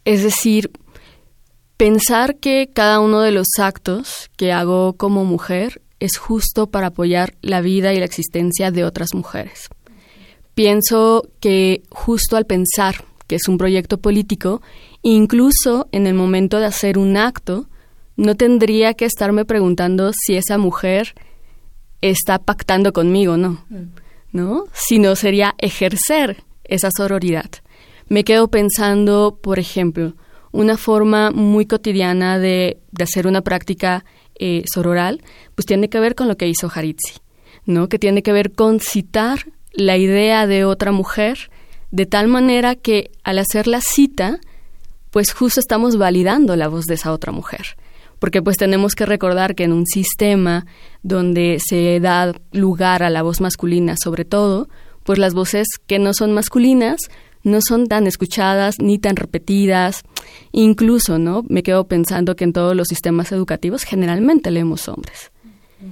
Es 0.05 0.23
decir, 0.23 0.71
pensar 1.77 2.37
que 2.37 2.69
cada 2.73 2.99
uno 2.99 3.21
de 3.21 3.31
los 3.31 3.47
actos 3.59 4.29
que 4.37 4.51
hago 4.51 4.93
como 4.93 5.25
mujer 5.25 5.81
es 5.99 6.17
justo 6.17 6.67
para 6.67 6.87
apoyar 6.87 7.35
la 7.41 7.61
vida 7.61 7.93
y 7.93 7.99
la 7.99 8.05
existencia 8.05 8.71
de 8.71 8.85
otras 8.85 9.13
mujeres. 9.13 9.69
Pienso 10.53 11.27
que 11.39 11.83
justo 11.89 12.37
al 12.37 12.45
pensar 12.45 13.03
que 13.27 13.35
es 13.35 13.47
un 13.47 13.57
proyecto 13.57 13.97
político, 13.97 14.61
incluso 15.01 15.87
en 15.91 16.07
el 16.07 16.13
momento 16.13 16.59
de 16.59 16.65
hacer 16.65 16.97
un 16.97 17.17
acto, 17.17 17.67
no 18.17 18.35
tendría 18.35 18.93
que 18.93 19.05
estarme 19.05 19.45
preguntando 19.45 20.11
si 20.13 20.35
esa 20.35 20.57
mujer 20.57 21.15
está 22.01 22.39
pactando 22.39 22.93
conmigo, 22.93 23.37
no, 23.37 23.63
mm. 23.69 23.85
¿no? 24.31 24.65
Sino 24.73 25.15
sería 25.15 25.55
ejercer 25.57 26.43
esa 26.63 26.89
sororidad. 26.95 27.49
Me 28.07 28.23
quedo 28.23 28.49
pensando, 28.49 29.39
por 29.41 29.59
ejemplo, 29.59 30.13
una 30.51 30.77
forma 30.77 31.31
muy 31.31 31.65
cotidiana 31.65 32.39
de, 32.39 32.79
hacer 32.99 33.27
una 33.27 33.41
práctica 33.41 34.05
eh, 34.39 34.63
sororal, 34.73 35.21
pues 35.55 35.65
tiene 35.65 35.89
que 35.89 35.99
ver 35.99 36.15
con 36.15 36.27
lo 36.27 36.37
que 36.37 36.47
hizo 36.47 36.71
Haritzi, 36.73 37.15
¿no? 37.65 37.89
Que 37.89 37.99
tiene 37.99 38.23
que 38.23 38.31
ver 38.31 38.53
con 38.53 38.79
citar 38.79 39.39
la 39.73 39.97
idea 39.97 40.47
de 40.47 40.63
otra 40.63 40.91
mujer 40.91 41.49
de 41.91 42.05
tal 42.05 42.27
manera 42.27 42.75
que 42.75 43.11
al 43.23 43.39
hacer 43.39 43.67
la 43.67 43.81
cita, 43.81 44.39
pues 45.11 45.33
justo 45.33 45.59
estamos 45.59 45.97
validando 45.97 46.55
la 46.55 46.67
voz 46.67 46.85
de 46.85 46.95
esa 46.95 47.11
otra 47.11 47.31
mujer 47.31 47.75
porque 48.19 48.41
pues 48.41 48.57
tenemos 48.57 48.95
que 48.95 49.05
recordar 49.05 49.55
que 49.55 49.63
en 49.63 49.73
un 49.73 49.85
sistema 49.85 50.65
donde 51.03 51.59
se 51.65 51.99
da 51.99 52.33
lugar 52.51 53.03
a 53.03 53.09
la 53.09 53.21
voz 53.21 53.41
masculina 53.41 53.95
sobre 54.01 54.25
todo, 54.25 54.69
pues 55.03 55.19
las 55.19 55.33
voces 55.33 55.67
que 55.87 55.99
no 55.99 56.13
son 56.13 56.33
masculinas 56.33 57.09
no 57.45 57.59
son 57.61 57.87
tan 57.87 58.07
escuchadas 58.07 58.75
ni 58.79 58.97
tan 58.97 59.15
repetidas. 59.15 60.01
Incluso, 60.51 61.19
¿no? 61.19 61.43
Me 61.47 61.63
quedo 61.63 61.87
pensando 61.87 62.35
que 62.35 62.43
en 62.43 62.53
todos 62.53 62.75
los 62.75 62.87
sistemas 62.87 63.31
educativos 63.31 63.83
generalmente 63.83 64.51
leemos 64.51 64.89
hombres. 64.89 65.31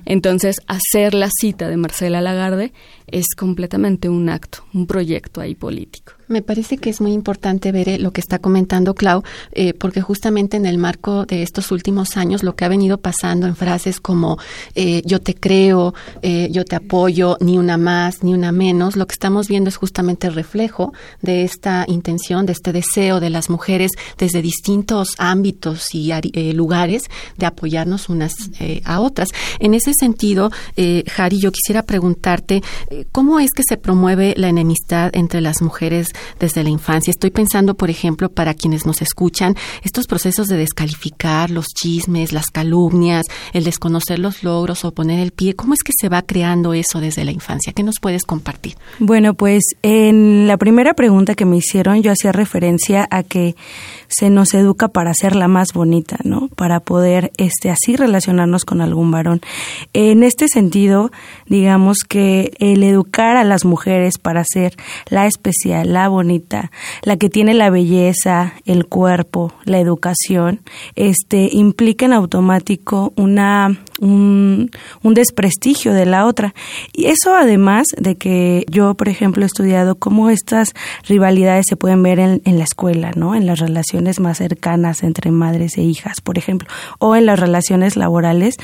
Entonces, 0.06 0.56
hacer 0.65 1.13
la 1.13 1.30
cita 1.30 1.70
de 1.70 1.77
Marcela 1.77 2.22
Lagarde 2.22 2.74
es 3.06 3.36
completamente 3.38 4.10
un 4.10 4.30
acto, 4.30 4.65
un 4.74 4.88
proyecto 4.88 5.39
ahí 5.42 5.53
político. 5.53 6.13
Me 6.27 6.42
parece 6.42 6.77
que 6.77 6.89
es 6.89 7.01
muy 7.01 7.12
importante 7.12 7.72
ver 7.72 7.89
eh, 7.89 8.00
lo 8.00 8.12
que 8.12 8.22
está 8.22 8.39
comentando 8.39 8.94
Clau, 8.94 9.24
eh, 9.51 9.74
porque 9.74 10.01
justamente 10.01 10.58
en 10.58 10.65
el 10.65 10.77
marco 10.77 11.25
de 11.25 11.44
estos 11.44 11.72
últimos 11.72 12.15
años 12.18 12.44
lo 12.44 12.56
que 12.56 12.65
ha 12.65 12.70
venido 12.70 12.98
pasando 12.98 13.46
en 13.46 13.56
frases 13.56 14.00
como 14.00 14.38
eh, 14.75 15.01
yo 15.06 15.20
te 15.20 15.36
creo, 15.36 15.94
yo 16.24 16.65
te 16.65 16.75
apoyo, 16.75 17.38
ni 17.39 17.58
una 17.58 17.77
más, 17.77 18.24
ni 18.24 18.34
una 18.34 18.51
menos, 18.51 18.96
lo 18.96 19.06
que 19.08 19.13
estamos 19.13 19.48
viendo 19.48 19.70
es 19.70 19.75
justamente 19.75 20.27
el 20.27 20.34
reflejo 20.34 20.94
de 21.22 21.44
esta 21.44 21.86
intención, 21.88 22.46
de 22.46 22.53
este 22.53 22.72
deseo 22.72 23.20
de 23.20 23.30
las 23.30 23.50
mujeres 23.50 23.92
desde 24.18 24.42
distintos 24.42 25.10
ámbitos 25.18 25.94
y 25.94 26.12
lugares 26.53 27.03
de 27.38 27.46
apoyarnos 27.46 28.10
unas 28.10 28.34
a 28.86 29.00
otras. 29.01 29.30
En 29.60 29.74
ese 29.74 29.94
sentido, 29.94 30.51
Jari, 30.75 31.39
yo 31.39 31.51
quisiera 31.51 31.84
preguntarte, 31.84 32.62
¿cómo 33.12 33.39
es 33.39 33.51
que 33.51 33.63
se 33.68 33.77
promueve 33.77 34.34
la 34.38 34.50
enemistad 34.50 35.12
entre 35.13 35.42
las 35.42 35.62
mujeres 35.62 36.12
desde 36.39 36.63
la 36.63 36.70
infancia. 36.70 37.12
Estoy 37.12 37.32
pensando, 37.32 37.75
por 37.75 37.89
ejemplo, 37.89 38.29
para 38.29 38.53
quienes 38.53 38.86
nos 38.86 39.01
escuchan, 39.01 39.55
estos 39.84 40.08
procesos 40.08 40.48
de 40.48 40.58
descalificar 40.58 41.50
los 41.50 41.67
chismes, 41.67 42.34
las 42.34 42.48
calumnias, 42.48 43.25
el 43.53 43.63
desconocer 43.63 44.20
los 44.20 44.43
logros 44.43 44.86
o 44.86 44.91
poner 44.91 45.20
el 45.20 45.32
pie. 45.32 45.53
¿Cómo 45.55 45.74
es 45.74 45.84
que 45.84 45.93
se 46.00 46.10
va 46.10 46.22
creando 46.22 46.74
eso 46.74 47.00
desde 47.00 47.25
la 47.25 47.32
infancia? 47.32 47.74
¿Qué 47.74 47.84
nos 47.84 48.00
puedes 48.00 48.24
compartir? 48.24 48.75
Bueno, 49.00 49.34
pues 49.34 49.63
en 49.82 50.48
la 50.48 50.58
primera 50.58 50.93
pregunta 50.93 51.36
que 51.36 51.46
me 51.46 51.58
hicieron 51.58 52.01
yo 52.01 52.12
hacía 52.12 52.32
referencia 52.32 53.08
a 53.10 53.24
que 53.24 53.55
se 54.08 54.29
nos 54.29 54.53
educa 54.53 54.89
para 54.89 55.13
ser 55.13 55.36
la 55.36 55.48
más 55.48 55.74
bonita, 55.74 56.17
¿no? 56.24 56.50
Para 56.50 56.79
poder 56.79 57.32
este 57.38 57.72
así 57.72 57.96
relacionarnos 57.96 58.65
con 58.65 58.82
algún 58.82 59.12
varón. 59.12 59.41
En 59.93 60.24
este 60.24 60.48
sentido, 60.48 61.12
digamos 61.48 62.00
que 62.08 62.53
el 62.60 62.84
educar 62.84 63.38
a 63.38 63.43
las 63.43 63.65
mujeres 63.65 64.17
para 64.17 64.43
ser 64.43 64.75
la 65.10 65.25
especial, 65.25 65.93
la 65.93 66.02
bonita, 66.07 66.72
la 67.03 67.17
que 67.17 67.29
tiene 67.29 67.53
la 67.53 67.69
belleza, 67.69 68.53
el 68.65 68.86
cuerpo, 68.86 69.53
la 69.65 69.79
educación, 69.79 70.62
este 70.95 71.50
implica 71.51 72.05
en 72.05 72.13
automático 72.13 73.13
una 73.15 73.77
un, 74.00 74.69
desprestigio 75.03 75.93
de 75.93 76.05
la 76.05 76.25
otra. 76.25 76.53
Y 76.91 77.05
eso 77.05 77.36
además 77.36 77.88
de 77.98 78.15
que 78.15 78.65
yo, 78.69 78.95
por 78.95 79.10
ejemplo, 79.10 79.43
he 79.43 79.45
estudiado 79.45 79.95
cómo 79.95 80.29
estas 80.29 80.74
rivalidades 81.07 81.65
se 81.67 81.75
pueden 81.75 82.01
ver 82.03 82.19
en, 82.19 82.41
en 82.45 82.57
la 82.57 82.63
escuela, 82.63 83.12
¿no? 83.15 83.36
En 83.36 83.45
las 83.45 83.60
relaciones 83.60 84.19
más 84.19 84.39
cercanas 84.39 85.03
entre 85.03 85.31
madres 85.31 85.77
e 85.77 85.81
hijas, 85.81 86.22
por 86.22 86.38
ejemplo, 86.38 86.67
o 87.00 87.15
en 87.15 87.25
las 87.25 87.39
relaciones 87.39 87.95
laborales. 87.95 88.55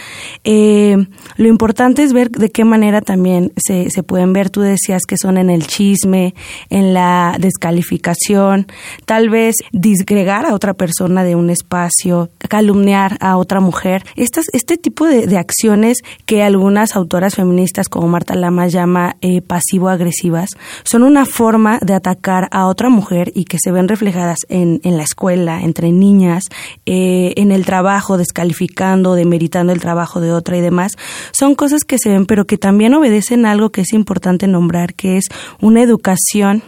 Eh, 0.43 0.98
lo 1.38 1.48
importante 1.48 2.03
es 2.03 2.13
ver 2.13 2.31
de 2.31 2.50
qué 2.50 2.65
manera 2.65 3.01
también 3.01 3.51
se, 3.58 3.89
se 3.89 4.03
pueden 4.03 4.34
ver. 4.34 4.50
Tú 4.50 4.62
decías 4.62 5.03
que 5.08 5.17
son 5.17 5.38
en 5.38 5.50
el 5.50 5.67
chisme, 5.67 6.34
en 6.69 6.93
la 6.93 7.29
descalificación, 7.38 8.68
tal 9.06 9.30
vez 9.30 9.56
disgregar 9.72 10.46
a 10.46 10.54
otra 10.54 10.74
persona 10.74 11.24
de 11.24 11.36
un 11.36 11.50
espacio, 11.50 12.30
calumniar 12.48 13.18
a 13.22 13.38
otra 13.38 13.60
mujer. 13.60 14.04
Estas, 14.16 14.46
este 14.54 14.78
tipo 14.78 15.06
de, 15.06 15.38
acciones 15.38 16.00
que 16.26 16.44
algunas 16.44 16.96
autoras 16.96 17.36
feministas 17.36 17.88
como 17.88 18.08
Marta 18.08 18.36
Lama 18.36 18.68
llama 18.68 19.16
eh, 19.22 19.42
pasivo-agresivas 19.42 20.50
son 20.84 21.04
una 21.04 21.26
forma 21.26 21.80
de 21.80 21.94
atacar 21.94 22.50
a 22.52 22.68
otra 22.68 22.90
mujer 22.90 23.32
y 23.34 23.46
que 23.46 23.58
se 23.60 23.72
ven 23.72 23.88
reflejadas 23.88 24.40
en, 24.50 24.82
en 24.84 24.98
la 24.98 25.04
escuela, 25.04 25.62
entre 25.62 25.92
niñas, 25.92 26.44
eh, 26.86 27.34
en 27.38 27.52
el 27.52 27.66
trabajo, 27.66 28.18
descalificando, 28.18 29.16
demeritando 29.16 29.72
el 29.72 29.80
trabajo 29.80 30.20
de 30.20 30.32
otra 30.32 30.58
y 30.58 30.62
demás. 30.62 30.94
Son 31.32 31.56
cosas 31.56 31.84
que 31.84 31.98
se 31.98 32.10
ven, 32.10 32.26
pero 32.26 32.46
que 32.46 32.58
también 32.58 32.94
obedecen 32.94 33.46
algo 33.46 33.70
que 33.70 33.82
es 33.82 33.94
importante 33.94 34.48
nombrar, 34.48 34.94
que 34.94 35.18
es 35.18 35.26
una 35.62 35.82
educación 35.82 36.64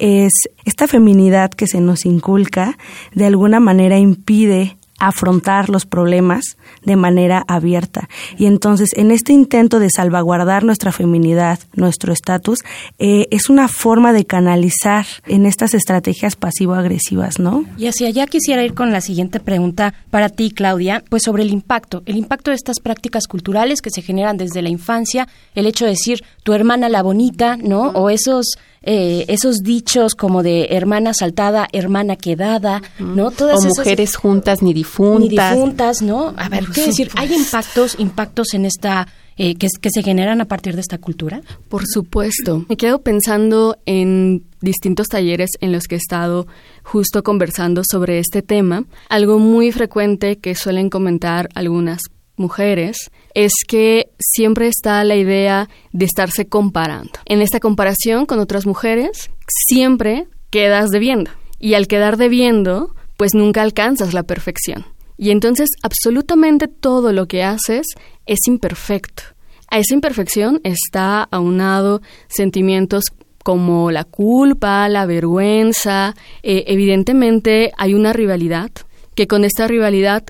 es 0.00 0.32
esta 0.64 0.86
feminidad 0.86 1.50
que 1.50 1.66
se 1.66 1.80
nos 1.80 2.04
inculca, 2.04 2.76
de 3.14 3.26
alguna 3.26 3.60
manera 3.60 3.98
impide 3.98 4.76
afrontar 4.98 5.68
los 5.68 5.86
problemas 5.86 6.56
de 6.82 6.96
manera 6.96 7.44
abierta. 7.46 8.08
Y 8.38 8.46
entonces, 8.46 8.90
en 8.96 9.10
este 9.10 9.32
intento 9.32 9.78
de 9.78 9.90
salvaguardar 9.90 10.64
nuestra 10.64 10.92
feminidad, 10.92 11.58
nuestro 11.74 12.12
estatus, 12.12 12.60
eh, 12.98 13.26
es 13.30 13.50
una 13.50 13.68
forma 13.68 14.12
de 14.12 14.24
canalizar 14.24 15.06
en 15.26 15.46
estas 15.46 15.74
estrategias 15.74 16.36
pasivo-agresivas, 16.36 17.38
¿no? 17.38 17.64
Y 17.76 17.86
hacia 17.86 18.08
allá 18.08 18.26
quisiera 18.26 18.64
ir 18.64 18.74
con 18.74 18.92
la 18.92 19.00
siguiente 19.00 19.40
pregunta 19.40 19.94
para 20.10 20.28
ti, 20.28 20.50
Claudia, 20.50 21.02
pues 21.08 21.22
sobre 21.24 21.42
el 21.42 21.50
impacto, 21.50 22.02
el 22.06 22.16
impacto 22.16 22.50
de 22.50 22.56
estas 22.56 22.80
prácticas 22.80 23.26
culturales 23.26 23.82
que 23.82 23.90
se 23.90 24.02
generan 24.02 24.36
desde 24.36 24.62
la 24.62 24.68
infancia, 24.68 25.28
el 25.54 25.66
hecho 25.66 25.84
de 25.84 25.92
decir 25.92 26.22
tu 26.44 26.52
hermana 26.52 26.88
la 26.88 27.02
bonita, 27.02 27.56
¿no? 27.56 27.88
O 27.90 28.10
esos 28.10 28.56
eh, 28.86 29.24
esos 29.28 29.62
dichos 29.62 30.14
como 30.14 30.42
de 30.42 30.68
hermana 30.70 31.14
saltada, 31.14 31.68
hermana 31.72 32.16
quedada, 32.16 32.82
¿no? 32.98 33.30
Todas 33.30 33.64
o 33.64 33.68
mujeres 33.68 34.14
juntas 34.14 34.62
ni 34.62 34.74
difuntas. 34.74 35.54
Ni 35.54 35.56
difuntas, 35.56 36.02
¿no? 36.02 36.34
A 36.36 36.48
ver, 36.50 36.66
¿qué 36.74 36.86
decir? 36.86 37.10
¿Hay 37.16 37.32
impactos, 37.32 37.96
impactos 37.98 38.52
en 38.52 38.66
esta 38.66 39.08
eh, 39.38 39.54
que, 39.56 39.68
que, 39.80 39.88
se 39.90 40.02
generan 40.02 40.42
a 40.42 40.44
partir 40.44 40.74
de 40.74 40.82
esta 40.82 40.98
cultura? 40.98 41.40
Por 41.68 41.86
supuesto. 41.86 42.66
Me 42.68 42.76
quedo 42.76 43.00
pensando 43.00 43.78
en 43.86 44.44
distintos 44.60 45.08
talleres 45.08 45.50
en 45.60 45.72
los 45.72 45.84
que 45.84 45.94
he 45.94 45.98
estado 45.98 46.46
justo 46.82 47.22
conversando 47.22 47.82
sobre 47.90 48.18
este 48.18 48.42
tema. 48.42 48.84
Algo 49.08 49.38
muy 49.38 49.72
frecuente 49.72 50.36
que 50.36 50.54
suelen 50.54 50.90
comentar 50.90 51.48
algunas 51.54 52.02
mujeres 52.36 53.10
es 53.34 53.52
que 53.66 54.10
siempre 54.18 54.68
está 54.68 55.02
la 55.04 55.16
idea 55.16 55.68
de 55.92 56.04
estarse 56.04 56.46
comparando. 56.46 57.12
En 57.26 57.42
esta 57.42 57.60
comparación 57.60 58.26
con 58.26 58.38
otras 58.38 58.66
mujeres, 58.66 59.30
siempre 59.68 60.26
quedas 60.50 60.90
debiendo. 60.90 61.30
Y 61.58 61.74
al 61.74 61.86
quedar 61.86 62.16
debiendo, 62.16 62.94
pues 63.16 63.34
nunca 63.34 63.62
alcanzas 63.62 64.14
la 64.14 64.22
perfección. 64.22 64.86
Y 65.16 65.30
entonces 65.30 65.70
absolutamente 65.82 66.68
todo 66.68 67.12
lo 67.12 67.26
que 67.26 67.42
haces 67.42 67.86
es 68.26 68.40
imperfecto. 68.46 69.22
A 69.70 69.78
esa 69.78 69.94
imperfección 69.94 70.60
está 70.64 71.22
aunado 71.22 72.02
sentimientos 72.28 73.04
como 73.42 73.90
la 73.90 74.04
culpa, 74.04 74.88
la 74.88 75.06
vergüenza. 75.06 76.14
Eh, 76.42 76.64
evidentemente 76.66 77.72
hay 77.76 77.94
una 77.94 78.12
rivalidad, 78.12 78.70
que 79.14 79.26
con 79.26 79.44
esta 79.44 79.68
rivalidad 79.68 80.24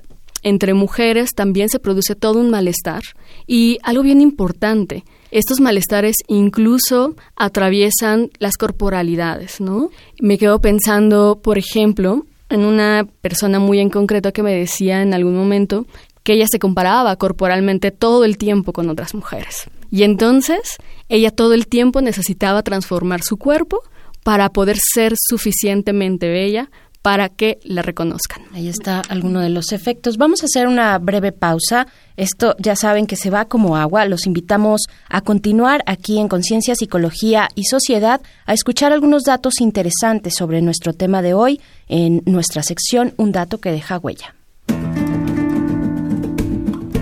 entre 0.45 0.75
mujeres 0.75 1.31
también 1.35 1.69
se 1.69 1.79
produce 1.79 2.15
todo 2.15 2.39
un 2.39 2.51
malestar. 2.51 3.01
Y 3.47 3.79
algo 3.81 4.03
bien 4.03 4.21
importante, 4.21 5.03
estos 5.31 5.59
malestares 5.59 6.17
incluso 6.27 7.15
atraviesan 7.35 8.29
las 8.37 8.55
corporalidades, 8.55 9.59
¿no? 9.59 9.89
Me 10.21 10.37
quedo 10.37 10.61
pensando, 10.61 11.41
por 11.43 11.57
ejemplo, 11.57 12.27
en 12.49 12.63
una 12.63 13.07
persona 13.21 13.57
muy 13.57 13.79
en 13.79 13.89
concreto 13.89 14.31
que 14.33 14.43
me 14.43 14.53
decía 14.53 15.01
en 15.01 15.15
algún 15.15 15.35
momento 15.35 15.87
que 16.21 16.33
ella 16.33 16.45
se 16.49 16.59
comparaba 16.59 17.15
corporalmente 17.15 17.89
todo 17.89 18.23
el 18.23 18.37
tiempo 18.37 18.71
con 18.71 18.87
otras 18.89 19.15
mujeres. 19.15 19.67
Y 19.89 20.03
entonces 20.03 20.77
ella 21.09 21.31
todo 21.31 21.53
el 21.53 21.65
tiempo 21.65 22.01
necesitaba 22.01 22.61
transformar 22.61 23.23
su 23.23 23.37
cuerpo 23.37 23.81
para 24.23 24.49
poder 24.49 24.77
ser 24.77 25.15
suficientemente 25.17 26.29
bella 26.29 26.69
para 27.05 27.29
que 27.29 27.59
la 27.63 27.83
reconozcan. 27.83 28.41
Ahí 28.55 28.67
está 28.67 29.03
alguno 29.09 29.39
de 29.39 29.49
los 29.49 29.73
efectos. 29.73 30.17
Vamos 30.17 30.41
a 30.41 30.47
hacer 30.47 30.65
una 30.67 30.97
breve 30.97 31.31
pausa. 31.31 31.85
Esto 32.17 32.55
ya 32.57 32.75
saben 32.75 33.05
que 33.05 33.15
se 33.15 33.29
va 33.29 33.45
como 33.45 33.77
agua. 33.77 34.05
Los 34.05 34.25
invitamos 34.25 34.87
a 35.07 35.21
continuar 35.21 35.83
aquí 35.85 36.17
en 36.17 36.27
Conciencia, 36.27 36.73
Psicología 36.73 37.47
y 37.53 37.65
Sociedad 37.65 38.21
a 38.47 38.53
escuchar 38.53 38.91
algunos 38.91 39.21
datos 39.21 39.61
interesantes 39.61 40.33
sobre 40.35 40.63
nuestro 40.63 40.93
tema 40.93 41.21
de 41.21 41.35
hoy 41.35 41.61
en 41.89 42.23
nuestra 42.25 42.63
sección 42.63 43.13
Un 43.17 43.31
dato 43.31 43.59
que 43.59 43.71
deja 43.71 43.99
huella. 43.99 44.33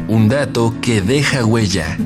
Un 0.09 0.27
dato 0.27 0.75
que 0.81 0.99
deja 0.99 1.45
huella. 1.45 1.97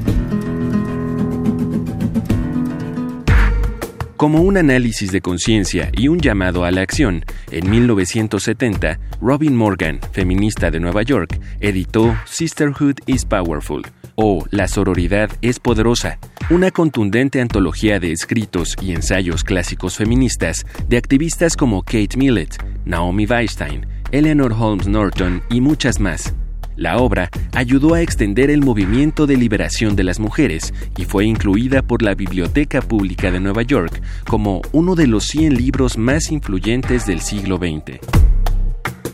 Como 4.18 4.42
un 4.42 4.58
análisis 4.58 5.12
de 5.12 5.22
conciencia 5.22 5.92
y 5.96 6.08
un 6.08 6.20
llamado 6.20 6.66
a 6.66 6.72
la 6.72 6.82
acción, 6.82 7.24
en 7.52 7.70
1970, 7.70 9.00
Robin 9.22 9.56
Morgan, 9.56 10.00
feminista 10.12 10.72
de 10.72 10.80
Nueva 10.80 11.04
York, 11.04 11.40
editó 11.60 12.18
Sisterhood 12.26 12.96
is 13.06 13.26
Powerful, 13.26 13.84
o 14.16 14.44
La 14.50 14.68
sororidad 14.68 15.30
es 15.44 15.60
poderosa, 15.60 16.18
una 16.50 16.72
contundente 16.72 17.42
antología 17.42 18.00
de 18.00 18.12
escritos 18.12 18.76
y 18.82 18.94
ensayos 18.94 19.44
clásicos 19.44 19.98
feministas 19.98 20.66
de 20.90 20.98
activistas 20.98 21.56
como 21.56 21.84
Kate 21.84 22.18
Millett, 22.18 22.56
Naomi 22.86 23.28
Weinstein, 23.28 23.86
Eleanor 24.12 24.52
Holmes 24.52 24.88
Norton 24.88 25.44
y 25.52 25.62
muchas 25.62 26.00
más. 26.00 26.34
La 26.78 26.98
obra 26.98 27.32
ayudó 27.54 27.96
a 27.96 28.02
extender 28.02 28.52
el 28.52 28.62
movimiento 28.62 29.26
de 29.26 29.36
liberación 29.36 29.96
de 29.96 30.04
las 30.04 30.20
mujeres 30.20 30.76
y 30.96 31.06
fue 31.06 31.26
incluida 31.26 31.82
por 31.82 32.04
la 32.04 32.14
Biblioteca 32.14 32.84
Pública 32.84 33.32
de 33.32 33.40
Nueva 33.40 33.64
York 33.64 34.00
como 34.30 34.62
uno 34.74 34.94
de 34.94 35.08
los 35.08 35.26
100 35.26 35.56
libros 35.56 35.98
más 35.98 36.32
influyentes 36.32 37.08
del 37.08 37.22
siglo 37.22 37.58
XX. 37.58 38.00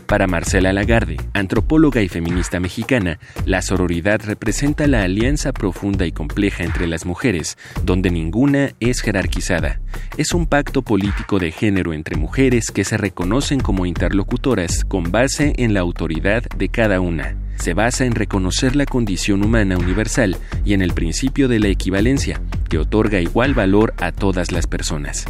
Para 0.06 0.26
Marcela 0.26 0.74
Lagarde, 0.74 1.16
antropóloga 1.32 2.02
y 2.02 2.08
feminista 2.08 2.60
mexicana, 2.60 3.18
la 3.46 3.62
sororidad 3.62 4.20
representa 4.22 4.86
la 4.86 5.02
alianza 5.02 5.54
profunda 5.54 6.04
y 6.04 6.12
compleja 6.12 6.64
entre 6.64 6.86
las 6.86 7.06
mujeres, 7.06 7.56
donde 7.82 8.10
ninguna 8.10 8.74
es 8.78 9.00
jerarquizada. 9.00 9.80
Es 10.18 10.34
un 10.34 10.46
pacto 10.46 10.82
político 10.82 11.38
de 11.38 11.50
género 11.50 11.94
entre 11.94 12.16
mujeres 12.16 12.70
que 12.70 12.84
se 12.84 12.98
reconocen 12.98 13.60
como 13.60 13.86
interlocutoras 13.86 14.84
con 14.84 15.10
base 15.10 15.54
en 15.56 15.72
la 15.72 15.80
autoridad 15.80 16.44
de 16.58 16.68
cada 16.68 17.00
una 17.00 17.38
se 17.56 17.74
basa 17.74 18.04
en 18.04 18.14
reconocer 18.14 18.76
la 18.76 18.86
condición 18.86 19.44
humana 19.44 19.76
universal 19.78 20.36
y 20.64 20.74
en 20.74 20.82
el 20.82 20.92
principio 20.92 21.48
de 21.48 21.60
la 21.60 21.68
equivalencia, 21.68 22.40
que 22.68 22.78
otorga 22.78 23.20
igual 23.20 23.54
valor 23.54 23.94
a 23.98 24.12
todas 24.12 24.52
las 24.52 24.66
personas. 24.66 25.24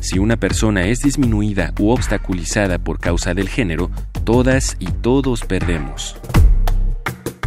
Si 0.00 0.18
una 0.18 0.36
persona 0.36 0.86
es 0.86 1.00
disminuida 1.00 1.72
u 1.78 1.90
obstaculizada 1.90 2.78
por 2.78 3.00
causa 3.00 3.34
del 3.34 3.48
género, 3.48 3.90
todas 4.24 4.76
y 4.78 4.86
todos 4.86 5.44
perdemos. 5.44 6.16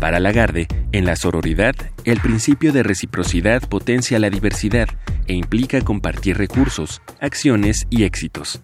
Para 0.01 0.19
Lagarde, 0.19 0.67
en 0.93 1.05
la 1.05 1.15
sororidad, 1.15 1.75
el 2.05 2.19
principio 2.19 2.73
de 2.73 2.81
reciprocidad 2.81 3.61
potencia 3.69 4.17
la 4.17 4.31
diversidad 4.31 4.87
e 5.27 5.33
implica 5.35 5.79
compartir 5.81 6.37
recursos, 6.37 7.03
acciones 7.19 7.85
y 7.91 8.03
éxitos. 8.03 8.61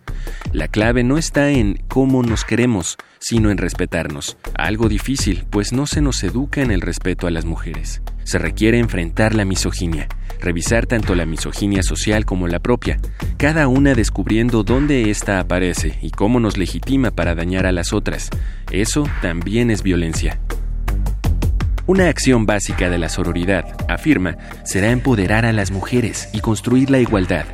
La 0.52 0.67
clave 0.67 1.04
no 1.04 1.17
está 1.20 1.52
en 1.52 1.80
cómo 1.88 2.24
nos 2.24 2.43
queremos, 2.43 2.98
sino 3.20 3.52
en 3.52 3.58
respetarnos. 3.58 4.38
Algo 4.56 4.90
difícil, 4.90 5.46
pues 5.50 5.74
no 5.74 5.86
se 5.88 6.02
nos 6.02 6.24
educa 6.24 6.62
en 6.62 6.72
el 6.72 6.82
respeto 6.82 7.28
a 7.28 7.32
las 7.32 7.46
mujeres. 7.46 8.02
Se 8.24 8.38
requiere 8.38 8.80
enfrentar 8.80 9.36
la 9.36 9.46
misoginia, 9.46 10.08
revisar 10.40 10.86
tanto 10.86 11.16
la 11.16 11.26
misoginia 11.26 11.84
social 11.84 12.26
como 12.26 12.48
la 12.48 12.60
propia, 12.60 13.00
cada 13.38 13.68
una 13.68 13.94
descubriendo 13.94 14.64
dónde 14.64 15.10
ésta 15.10 15.40
aparece 15.40 15.98
y 16.02 16.12
cómo 16.12 16.40
nos 16.40 16.58
legitima 16.58 17.12
para 17.12 17.36
dañar 17.36 17.66
a 17.66 17.72
las 17.72 17.94
otras. 17.94 18.30
Eso 18.72 19.08
también 19.22 19.72
es 19.72 19.84
violencia. 19.84 20.40
Una 21.86 22.10
acción 22.10 22.46
básica 22.46 22.90
de 22.90 22.98
la 22.98 23.08
sororidad, 23.08 23.66
afirma, 23.88 24.36
será 24.66 24.92
empoderar 24.92 25.46
a 25.46 25.54
las 25.54 25.72
mujeres 25.72 26.28
y 26.34 26.42
construir 26.42 26.90
la 26.90 27.00
igualdad, 27.00 27.46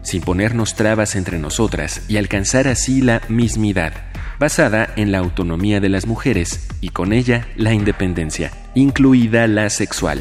sin 0.00 0.22
ponernos 0.22 0.74
trabas 0.74 1.14
entre 1.14 1.38
nosotras 1.38 2.06
y 2.08 2.16
alcanzar 2.16 2.68
así 2.68 3.02
la 3.02 3.20
mismidad 3.28 4.11
basada 4.42 4.92
en 4.96 5.12
la 5.12 5.18
autonomía 5.18 5.78
de 5.78 5.88
las 5.88 6.08
mujeres 6.08 6.66
y 6.80 6.88
con 6.88 7.12
ella 7.12 7.46
la 7.54 7.74
independencia, 7.74 8.50
incluida 8.74 9.46
la 9.46 9.70
sexual. 9.70 10.20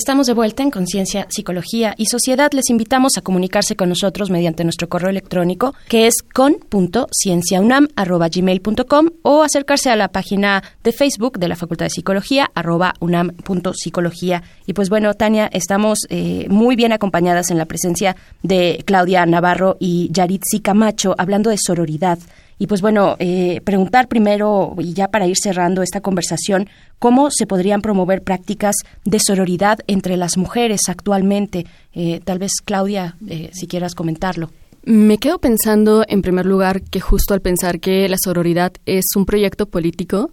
Estamos 0.00 0.26
de 0.26 0.32
vuelta 0.32 0.62
en 0.62 0.70
Conciencia, 0.70 1.26
Psicología 1.28 1.92
y 1.98 2.06
Sociedad. 2.06 2.50
Les 2.54 2.70
invitamos 2.70 3.18
a 3.18 3.20
comunicarse 3.20 3.76
con 3.76 3.90
nosotros 3.90 4.30
mediante 4.30 4.64
nuestro 4.64 4.88
correo 4.88 5.10
electrónico 5.10 5.74
que 5.88 6.06
es 6.06 6.22
con.cienciaunam.gmail.com 6.22 9.10
o 9.20 9.42
acercarse 9.42 9.90
a 9.90 9.96
la 9.96 10.08
página 10.08 10.62
de 10.82 10.92
Facebook 10.92 11.38
de 11.38 11.48
la 11.48 11.56
Facultad 11.56 11.84
de 11.84 11.90
Psicología 11.90 12.50
arroba 12.54 12.94
unam.psicología. 13.00 14.42
Y 14.64 14.72
pues 14.72 14.88
bueno, 14.88 15.12
Tania, 15.12 15.50
estamos 15.52 15.98
eh, 16.08 16.46
muy 16.48 16.76
bien 16.76 16.94
acompañadas 16.94 17.50
en 17.50 17.58
la 17.58 17.66
presencia 17.66 18.16
de 18.42 18.82
Claudia 18.86 19.26
Navarro 19.26 19.76
y 19.80 20.08
Yaritzi 20.12 20.60
Camacho 20.60 21.14
hablando 21.18 21.50
de 21.50 21.58
sororidad. 21.58 22.18
Y 22.60 22.66
pues 22.66 22.82
bueno, 22.82 23.16
eh, 23.18 23.62
preguntar 23.64 24.06
primero, 24.06 24.74
y 24.78 24.92
ya 24.92 25.08
para 25.08 25.26
ir 25.26 25.36
cerrando 25.42 25.82
esta 25.82 26.02
conversación, 26.02 26.68
cómo 26.98 27.30
se 27.30 27.46
podrían 27.46 27.80
promover 27.80 28.22
prácticas 28.22 28.76
de 29.06 29.18
sororidad 29.18 29.78
entre 29.86 30.18
las 30.18 30.36
mujeres 30.36 30.82
actualmente. 30.88 31.64
Eh, 31.94 32.20
tal 32.22 32.38
vez, 32.38 32.52
Claudia, 32.62 33.16
eh, 33.26 33.48
si 33.54 33.66
quieras 33.66 33.94
comentarlo. 33.94 34.50
Me 34.84 35.16
quedo 35.16 35.38
pensando, 35.38 36.04
en 36.06 36.20
primer 36.20 36.44
lugar, 36.44 36.82
que 36.82 37.00
justo 37.00 37.32
al 37.32 37.40
pensar 37.40 37.80
que 37.80 38.06
la 38.10 38.18
sororidad 38.22 38.72
es 38.84 39.06
un 39.16 39.24
proyecto 39.24 39.64
político, 39.64 40.30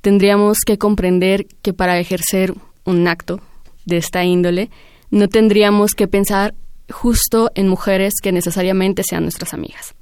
tendríamos 0.00 0.58
que 0.66 0.78
comprender 0.78 1.46
que 1.62 1.74
para 1.74 2.00
ejercer 2.00 2.54
un 2.86 3.06
acto 3.06 3.40
de 3.84 3.98
esta 3.98 4.24
índole, 4.24 4.68
no 5.12 5.28
tendríamos 5.28 5.92
que 5.92 6.08
pensar 6.08 6.56
justo 6.90 7.52
en 7.54 7.68
mujeres 7.68 8.14
que 8.20 8.32
necesariamente 8.32 9.04
sean 9.04 9.22
nuestras 9.22 9.54
amigas 9.54 9.94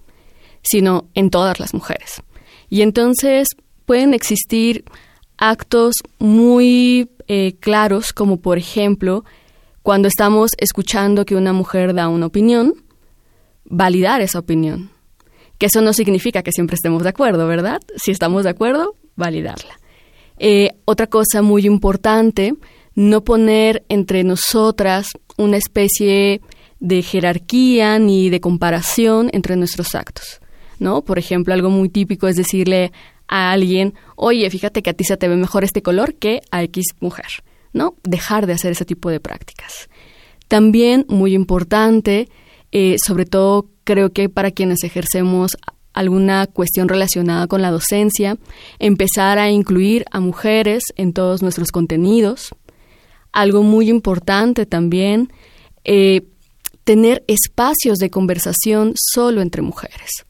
sino 0.69 1.07
en 1.15 1.31
todas 1.31 1.61
las 1.61 1.75
mujeres. 1.75 2.23
Y 2.69 2.83
entonces 2.83 3.49
pueden 3.85 4.15
existir 4.15 4.85
actos 5.39 5.95
muy 6.19 7.09
eh, 7.29 7.55
claros, 7.61 8.13
como 8.13 8.39
por 8.39 8.59
ejemplo, 8.59 9.25
cuando 9.83 10.09
estamos 10.09 10.51
escuchando 10.59 11.25
que 11.25 11.37
una 11.37 11.53
mujer 11.53 11.95
da 11.95 12.09
una 12.09 12.27
opinión, 12.27 12.75
validar 13.65 14.21
esa 14.21 14.41
opinión. 14.41 14.91
Que 15.59 15.67
eso 15.67 15.81
no 15.81 15.93
significa 15.93 16.43
que 16.43 16.53
siempre 16.53 16.75
estemos 16.75 17.03
de 17.03 17.09
acuerdo, 17.09 17.47
¿verdad? 17.47 17.81
Si 17.97 18.11
estamos 18.11 18.45
de 18.45 18.51
acuerdo, 18.51 18.95
validarla. 19.15 19.79
Eh, 20.39 20.73
otra 20.85 21.07
cosa 21.07 21.41
muy 21.41 21.67
importante 21.67 22.55
no 22.95 23.23
poner 23.25 23.85
entre 23.89 24.25
nosotras 24.25 25.13
una 25.37 25.57
especie 25.59 26.41
de 26.81 27.03
jerarquía 27.03 27.99
ni 27.99 28.31
de 28.31 28.41
comparación 28.41 29.31
entre 29.33 29.57
nuestros 29.57 29.95
actos, 29.95 30.41
¿no? 30.79 31.03
Por 31.03 31.19
ejemplo, 31.19 31.55
algo 31.55 31.71
muy 31.71 31.89
típico 31.89 32.29
es 32.29 32.37
decirle 32.37 32.93
a 33.29 33.53
alguien, 33.53 33.95
oye, 34.15 34.49
fíjate 34.51 34.83
que 34.83 34.91
a 34.91 34.95
ti 34.95 35.05
se 35.05 35.17
te 35.17 35.29
ve 35.29 35.37
mejor 35.37 35.65
este 35.65 35.83
color 35.83 36.15
que 36.15 36.43
a 36.51 36.63
X 36.63 36.87
mujer, 37.01 37.27
¿no? 37.73 37.95
Dejar 38.05 38.47
de 38.47 38.53
hacer 38.53 38.73
ese 38.73 38.85
tipo 38.85 39.11
de 39.11 39.21
prácticas. 39.21 39.89
También, 40.49 41.07
muy 41.09 41.35
importante, 41.35 42.29
eh, 42.73 42.97
sobre 43.05 43.27
todo 43.27 43.69
creo 43.85 44.13
que 44.13 44.29
para 44.29 44.51
quienes 44.51 44.85
ejercemos 44.85 45.57
alguna 45.93 46.47
cuestión 46.47 46.89
relacionada 46.89 47.47
con 47.47 47.63
la 47.63 47.71
docencia, 47.71 48.37
empezar 48.79 49.39
a 49.39 49.51
incluir 49.51 50.05
a 50.13 50.21
mujeres 50.21 50.85
en 50.97 51.15
todos 51.15 51.43
nuestros 51.43 51.73
contenidos. 51.73 52.55
Algo 53.33 53.63
muy 53.63 53.89
importante 53.89 54.67
también, 54.67 55.33
eh, 55.85 56.27
tener 56.85 57.25
espacios 57.27 57.99
de 57.99 58.11
conversación 58.11 58.93
solo 58.95 59.41
entre 59.41 59.63
mujeres. 59.63 60.27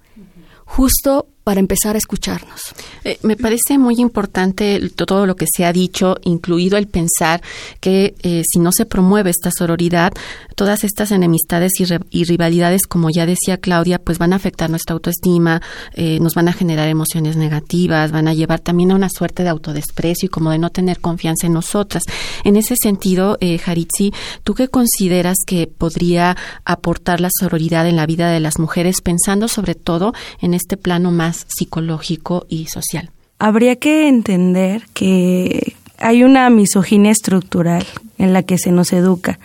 Justo 0.67 1.29
para 1.47 1.61
empezar 1.61 1.95
a 1.95 1.99
escucharnos. 1.99 2.61
Eh, 3.05 3.21
me 3.23 3.37
parece 3.37 3.79
muy 3.79 4.01
importante 4.01 4.81
todo 4.97 5.27
lo 5.27 5.37
que 5.37 5.47
se 5.47 5.65
ha 5.65 5.73
dicho, 5.73 6.17
incluido 6.25 6.77
el 6.77 6.89
pensar 6.89 7.41
que 7.79 8.17
eh, 8.25 8.43
si 8.45 8.59
no 8.59 8.73
se 8.73 8.85
promueve 8.85 9.31
esta 9.31 9.53
sororidad, 9.57 10.13
todas 10.57 10.83
estas 10.83 11.13
enemistades 11.13 11.75
y, 12.11 12.25
rivalidades, 12.25 12.89
como 12.89 13.11
ya 13.11 13.27
decía 13.27 13.59
Claudia, 13.59 14.01
pues 14.01 14.19
van 14.19 14.33
a 14.33 14.37
afectar 14.37 14.71
nuestra 14.71 14.95
autoestima, 14.95 15.63
eh, 15.95 16.19
nos 16.19 16.35
van 16.35 16.49
a 16.49 16.53
generar 16.53 16.89
emociones 16.89 17.37
negativas, 17.37 18.11
van 18.11 18.27
a 18.27 18.35
llevar 18.35 18.59
también 18.59 18.91
a 18.91 18.97
una 18.97 19.09
suerte 19.09 19.45
de 19.45 19.51
autodesprecio 19.51 20.27
y 20.27 20.31
como 20.31 20.51
de 20.51 20.59
no 20.59 20.71
tener 20.71 20.99
confianza 20.99 21.47
en 21.47 21.53
nosotras. 21.53 22.03
En 22.43 22.57
ese 22.57 22.75
sentido, 22.75 23.39
Haritzi, 23.65 24.13
¿tú 24.43 24.55
qué 24.55 24.67
consideras 24.67 25.37
que 25.47 25.69
podría 25.69 26.37
aportar 26.65 27.21
la 27.21 27.29
sororidad 27.31 27.87
en 27.87 27.95
la 27.95 28.07
vida 28.07 28.33
de 28.33 28.41
las 28.41 28.59
mujeres, 28.59 29.01
pensando 29.01 29.47
sobre 29.47 29.77
todo 29.77 30.13
en 30.41 30.53
este 30.53 30.77
plano 30.77 31.13
más 31.13 31.36
psicológico 31.49 32.47
y 32.49 32.67
social. 32.67 33.11
Habría 33.39 33.77
que 33.77 34.09
entender 34.09 34.87
que 34.95 35.75
hay 35.99 36.25
una 36.25 36.49
misoginia 36.51 37.11
estructural 37.11 37.87
en 38.19 38.33
la 38.33 38.43
que 38.43 38.59
se 38.59 38.73
nos 38.73 38.93
educa, 38.93 39.39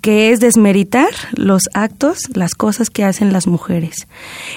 que 0.00 0.30
es 0.30 0.40
desmeritar 0.40 1.10
los 1.34 1.62
actos, 1.74 2.18
las 2.34 2.54
cosas 2.54 2.90
que 2.90 3.04
hacen 3.04 3.32
las 3.32 3.46
mujeres. 3.46 4.08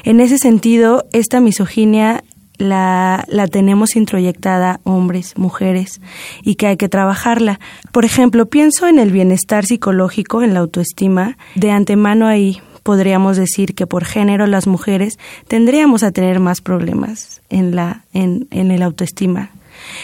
En 0.04 0.20
ese 0.20 0.38
sentido, 0.38 1.06
esta 1.14 1.40
misoginia 1.40 2.24
la, 2.58 3.26
la, 3.28 3.48
tenemos 3.48 3.96
introyectada 3.96 4.80
hombres, 4.84 5.36
mujeres, 5.36 6.00
y 6.44 6.56
que 6.56 6.68
hay 6.68 6.78
que 6.78 6.90
trabajarla. 6.90 7.60
Por 7.92 8.06
ejemplo, 8.06 8.46
pienso 8.46 8.88
en 8.88 9.00
el 9.00 9.12
bienestar 9.12 9.66
psicológico, 9.66 10.44
en 10.44 10.54
la 10.54 10.60
autoestima, 10.60 11.38
de 11.56 11.72
antemano 11.72 12.28
ahí 12.28 12.62
podríamos 12.84 13.38
decir 13.38 13.76
que 13.76 13.88
por 13.88 14.06
género 14.06 14.48
las 14.48 14.68
mujeres 14.68 15.18
tendríamos 15.48 16.04
a 16.04 16.12
tener 16.12 16.40
más 16.40 16.62
problemas 16.62 17.42
en 17.50 17.76
la 17.76 18.04
en, 18.14 18.48
en 18.52 18.72
el 18.72 18.82
autoestima. 18.84 19.52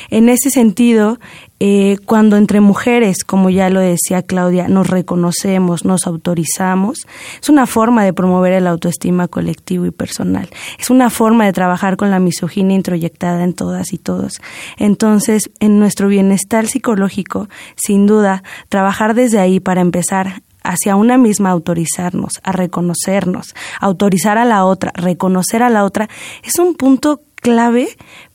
En 0.10 0.30
ese 0.30 0.50
sentido, 0.50 1.20
eh, 1.60 1.98
cuando 2.06 2.38
entre 2.38 2.62
mujeres, 2.62 3.24
como 3.24 3.50
ya 3.50 3.70
lo 3.70 3.80
decía 3.80 4.22
Claudia, 4.22 4.68
nos 4.68 4.88
reconocemos, 4.88 5.86
nos 5.86 6.06
autorizamos, 6.06 7.08
es 7.42 7.50
una 7.50 7.66
forma 7.66 8.04
de 8.04 8.14
promover 8.14 8.54
el 8.54 8.68
autoestima 8.68 9.28
colectivo 9.28 9.86
y 9.86 9.92
personal. 9.92 10.50
Es 10.80 10.90
una 10.90 11.10
forma 11.10 11.46
de 11.46 11.54
trabajar 11.54 11.98
con 11.98 12.12
la 12.12 12.20
misoginia 12.20 12.76
introyectada 12.76 13.44
en 13.44 13.54
todas 13.54 13.94
y 13.94 13.98
todos. 13.98 14.42
Entonces, 14.78 15.50
en 15.60 15.80
nuestro 15.80 16.08
bienestar 16.08 16.68
psicológico, 16.68 17.50
sin 17.76 18.06
duda, 18.06 18.44
trabajar 18.70 19.14
desde 19.14 19.40
ahí 19.40 19.60
para 19.60 19.82
empezar 19.82 20.44
hacia 20.68 20.96
una 20.96 21.18
misma 21.18 21.52
autorizarnos, 21.52 22.34
a 22.44 22.52
reconocernos, 22.52 23.56
autorizar 23.80 24.38
a 24.38 24.46
la 24.46 24.66
otra, 24.66 24.92
reconocer 24.94 25.64
a 25.64 25.70
la 25.70 25.84
otra, 25.84 26.10
es 26.44 26.60
un 26.60 26.76
punto 26.76 27.22
clave 27.36 27.88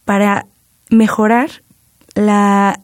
para 0.05 0.47
mejorar 0.91 1.51
la 2.15 2.81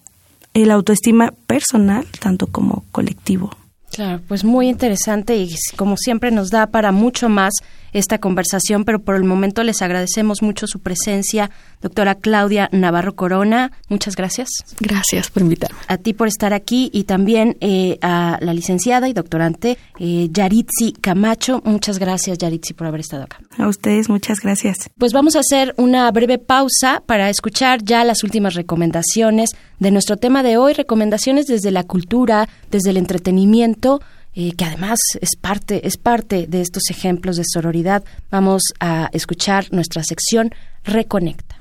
el 0.55 0.71
autoestima 0.71 1.33
personal 1.47 2.07
tanto 2.21 2.47
como 2.49 2.85
colectivo. 2.91 3.51
Claro, 3.93 4.21
pues 4.29 4.45
muy 4.45 4.69
interesante 4.69 5.37
y 5.37 5.55
como 5.77 5.97
siempre 5.97 6.31
nos 6.31 6.51
da 6.51 6.67
para 6.67 6.93
mucho 6.93 7.29
más 7.29 7.55
esta 7.92 8.18
conversación, 8.18 8.85
pero 8.85 9.01
por 9.01 9.14
el 9.16 9.24
momento 9.24 9.62
les 9.62 9.83
agradecemos 9.83 10.42
mucho 10.42 10.66
su 10.66 10.81
presencia, 10.81 11.51
doctora 11.81 12.16
Claudia 12.16 12.68
Navarro 12.72 13.14
Corona. 13.14 13.72
Muchas 13.88 14.16
gracias. 14.16 14.48
Gracias 14.81 15.31
por 15.31 15.42
invitarme. 15.42 15.79
A 15.88 15.96
ti 15.96 16.12
por 16.12 16.29
estar 16.29 16.53
aquí 16.53 16.90
y 16.92 17.05
también 17.05 17.57
eh, 17.61 17.98
a 18.03 18.38
la 18.40 18.53
licenciada 18.55 19.09
y 19.09 19.12
doctorante 19.12 19.79
eh, 19.98 20.29
Yaritzi 20.31 20.92
Camacho. 21.01 21.62
Muchas 21.64 21.98
gracias, 21.98 22.38
Yaritzi, 22.38 22.74
por 22.74 22.87
haber 22.87 23.01
estado 23.01 23.24
acá. 23.24 23.40
A 23.57 23.68
ustedes, 23.68 24.09
muchas 24.09 24.40
gracias. 24.40 24.90
Pues 24.98 25.12
vamos 25.12 25.37
a 25.37 25.40
hacer 25.40 25.74
una 25.77 26.11
breve 26.11 26.38
pausa 26.38 27.03
para 27.07 27.31
escuchar 27.31 27.83
ya 27.83 28.05
las 28.05 28.24
últimas 28.24 28.55
recomendaciones 28.55 29.51
de 29.79 29.90
nuestro 29.90 30.16
tema 30.16 30.42
de 30.42 30.57
hoy, 30.57 30.72
recomendaciones 30.72 31.46
desde 31.46 31.70
la 31.70 31.85
cultura, 31.85 32.48
desde 32.70 32.90
el 32.90 32.96
entretenimiento 32.96 34.01
eh, 34.40 34.53
que 34.57 34.64
además 34.64 35.01
es 35.20 35.31
parte, 35.35 35.85
es 35.88 35.96
parte 35.96 36.46
de 36.46 36.61
estos 36.61 36.90
ejemplos 36.90 37.37
de 37.37 37.42
sororidad. 37.44 38.05
Vamos 38.31 38.62
a 38.79 39.11
escuchar 39.12 39.66
nuestra 39.72 40.05
sección 40.05 40.55
Reconecta. 40.85 41.59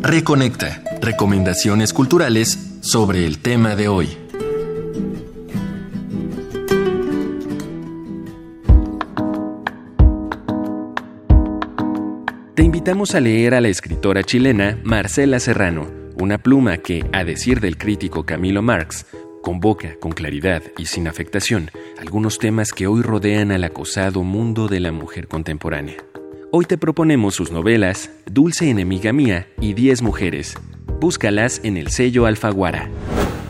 Reconecta. 0.00 0.82
Recomendaciones 1.02 1.92
culturales 1.92 2.58
sobre 2.80 3.26
el 3.26 3.40
tema 3.40 3.76
de 3.76 3.88
hoy. 3.88 4.16
Te 12.54 12.62
invitamos 12.62 13.14
a 13.14 13.20
leer 13.20 13.52
a 13.52 13.60
la 13.60 13.68
escritora 13.68 14.22
chilena 14.22 14.78
Marcela 14.84 15.38
Serrano, 15.38 15.86
una 16.16 16.38
pluma 16.38 16.78
que, 16.78 17.04
a 17.12 17.24
decir 17.24 17.60
del 17.60 17.76
crítico 17.76 18.24
Camilo 18.24 18.62
Marx, 18.62 19.04
convoca 19.44 19.96
con 20.00 20.12
claridad 20.12 20.62
y 20.78 20.86
sin 20.86 21.06
afectación 21.06 21.70
algunos 22.00 22.38
temas 22.38 22.72
que 22.72 22.86
hoy 22.86 23.02
rodean 23.02 23.52
al 23.52 23.62
acosado 23.62 24.22
mundo 24.22 24.68
de 24.68 24.80
la 24.80 24.90
mujer 24.90 25.28
contemporánea. 25.28 25.98
Hoy 26.50 26.64
te 26.64 26.78
proponemos 26.78 27.34
sus 27.34 27.52
novelas 27.52 28.10
Dulce 28.24 28.70
Enemiga 28.70 29.12
Mía 29.12 29.46
y 29.60 29.74
Diez 29.74 30.00
Mujeres. 30.00 30.54
Búscalas 30.98 31.60
en 31.62 31.76
el 31.76 31.90
sello 31.90 32.24
Alfaguara. 32.24 32.88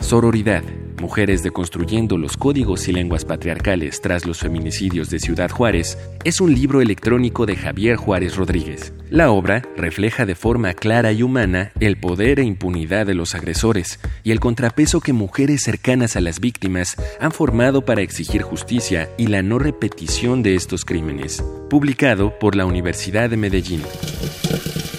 Sororidad, 0.01 0.63
Mujeres 1.05 1.43
deconstruyendo 1.43 2.17
los 2.17 2.35
códigos 2.35 2.87
y 2.87 2.91
lenguas 2.91 3.25
patriarcales 3.25 4.01
tras 4.01 4.25
los 4.25 4.39
feminicidios 4.39 5.11
de 5.11 5.19
Ciudad 5.19 5.51
Juárez, 5.51 5.99
es 6.23 6.41
un 6.41 6.55
libro 6.55 6.81
electrónico 6.81 7.45
de 7.45 7.55
Javier 7.55 7.95
Juárez 7.95 8.35
Rodríguez. 8.35 8.91
La 9.11 9.29
obra 9.29 9.61
refleja 9.77 10.25
de 10.25 10.33
forma 10.33 10.73
clara 10.73 11.11
y 11.11 11.21
humana 11.21 11.71
el 11.79 11.95
poder 11.95 12.39
e 12.39 12.43
impunidad 12.43 13.05
de 13.05 13.13
los 13.13 13.35
agresores 13.35 13.99
y 14.23 14.31
el 14.31 14.39
contrapeso 14.39 14.99
que 14.99 15.13
mujeres 15.13 15.61
cercanas 15.61 16.15
a 16.15 16.21
las 16.21 16.39
víctimas 16.39 16.95
han 17.19 17.31
formado 17.31 17.85
para 17.85 18.01
exigir 18.01 18.41
justicia 18.41 19.07
y 19.15 19.27
la 19.27 19.43
no 19.43 19.59
repetición 19.59 20.41
de 20.41 20.55
estos 20.55 20.85
crímenes. 20.85 21.43
Publicado 21.69 22.39
por 22.39 22.55
la 22.55 22.65
Universidad 22.65 23.29
de 23.29 23.37
Medellín. 23.37 23.83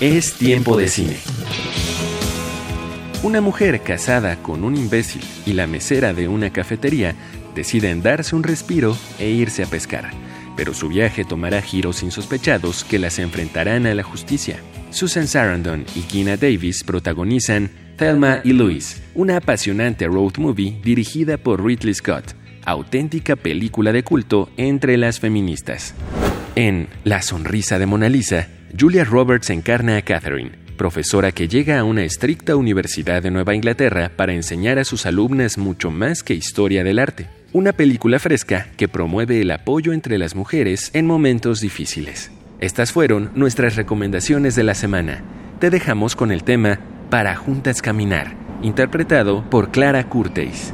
Es 0.01 0.35
tiempo 0.35 0.77
de 0.77 0.87
cine. 0.87 1.17
Una 3.27 3.41
mujer 3.41 3.81
casada 3.81 4.41
con 4.41 4.63
un 4.63 4.77
imbécil 4.77 5.21
y 5.47 5.55
la 5.55 5.67
mesera 5.67 6.15
de 6.15 6.29
una 6.29 6.51
cafetería 6.51 7.17
deciden 7.57 8.01
darse 8.01 8.37
un 8.37 8.45
respiro 8.45 8.97
e 9.19 9.31
irse 9.31 9.65
a 9.65 9.67
pescar, 9.67 10.13
pero 10.57 10.73
su 10.73 10.87
viaje 10.87 11.25
tomará 11.25 11.61
giros 11.61 12.05
insospechados 12.05 12.85
que 12.85 13.01
las 13.01 13.19
enfrentarán 13.19 13.85
a 13.87 13.97
la 13.97 14.05
justicia. 14.05 14.61
Susan 14.91 15.27
Sarandon 15.27 15.85
y 15.97 16.03
Gina 16.03 16.37
Davis 16.37 16.85
protagonizan 16.85 17.73
Thelma 17.97 18.43
y 18.45 18.53
Louise, 18.53 19.03
una 19.17 19.39
apasionante 19.39 20.07
road 20.07 20.37
movie 20.39 20.79
dirigida 20.85 21.37
por 21.37 21.67
Ridley 21.67 21.95
Scott, 21.95 22.37
auténtica 22.65 23.35
película 23.35 23.91
de 23.91 24.05
culto 24.05 24.51
entre 24.57 24.97
las 24.99 25.19
feministas. 25.19 25.95
En 26.55 26.87
La 27.03 27.23
sonrisa 27.23 27.81
de 27.81 27.87
Mona 27.87 28.09
Lisa, 28.09 28.47
Julia 28.79 29.03
Roberts 29.03 29.51
encarna 29.51 29.97
a 29.97 30.03
Catherine, 30.03 30.66
profesora 30.77 31.33
que 31.33 31.49
llega 31.49 31.79
a 31.79 31.85
una 31.85 32.05
estricta 32.05 32.55
universidad 32.57 33.23
de 33.23 33.31
Nueva 33.31 33.55
Inglaterra 33.55 34.13
para 34.15 34.35
enseñar 34.35 34.79
a 34.79 34.85
sus 34.85 35.07
alumnas 35.07 35.59
mucho 35.59 35.91
más 35.91 36.23
que 36.23 36.35
historia 36.35 36.85
del 36.85 36.99
arte. 36.99 37.29
Una 37.53 37.73
película 37.73 38.19
fresca 38.19 38.69
que 38.77 38.87
promueve 38.87 39.41
el 39.41 39.51
apoyo 39.51 39.93
entre 39.93 40.19
las 40.19 40.35
mujeres 40.35 40.91
en 40.93 41.07
momentos 41.07 41.61
difíciles. 41.61 42.31
Estas 42.61 42.93
fueron 42.93 43.31
nuestras 43.35 43.77
recomendaciones 43.77 44.55
de 44.55 44.63
la 44.65 44.75
semana. 44.75 45.23
Te 45.59 45.71
dejamos 45.71 46.17
con 46.17 46.31
el 46.31 46.45
tema 46.45 46.79
Para 47.11 47.35
Juntas 47.35 47.83
Caminar, 47.83 48.35
interpretado 48.63 49.49
por 49.51 49.71
Clara 49.71 50.09
Curteis. 50.09 50.73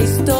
Historia 0.00 0.39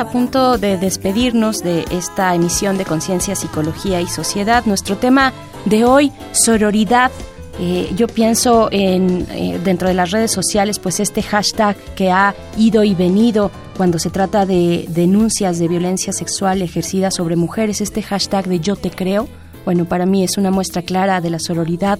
a 0.00 0.10
punto 0.10 0.56
de 0.56 0.78
despedirnos 0.78 1.62
de 1.62 1.84
esta 1.90 2.34
emisión 2.34 2.78
de 2.78 2.86
Conciencia, 2.86 3.34
Psicología 3.34 4.00
y 4.00 4.06
Sociedad. 4.06 4.64
Nuestro 4.64 4.96
tema 4.96 5.34
de 5.66 5.84
hoy, 5.84 6.10
sororidad. 6.32 7.10
Eh, 7.60 7.92
yo 7.94 8.06
pienso 8.06 8.70
en 8.72 9.26
eh, 9.30 9.60
dentro 9.62 9.88
de 9.88 9.94
las 9.94 10.10
redes 10.10 10.32
sociales, 10.32 10.78
pues 10.78 11.00
este 11.00 11.22
hashtag 11.22 11.76
que 11.94 12.10
ha 12.10 12.34
ido 12.56 12.82
y 12.82 12.94
venido 12.94 13.50
cuando 13.76 13.98
se 13.98 14.08
trata 14.08 14.46
de 14.46 14.86
denuncias 14.88 15.58
de 15.58 15.68
violencia 15.68 16.14
sexual 16.14 16.62
ejercida 16.62 17.10
sobre 17.10 17.36
mujeres, 17.36 17.82
este 17.82 18.02
hashtag 18.02 18.46
de 18.46 18.60
yo 18.60 18.76
te 18.76 18.90
creo, 18.90 19.28
bueno, 19.66 19.84
para 19.84 20.06
mí 20.06 20.24
es 20.24 20.38
una 20.38 20.50
muestra 20.50 20.80
clara 20.80 21.20
de 21.20 21.28
la 21.28 21.38
sororidad. 21.38 21.98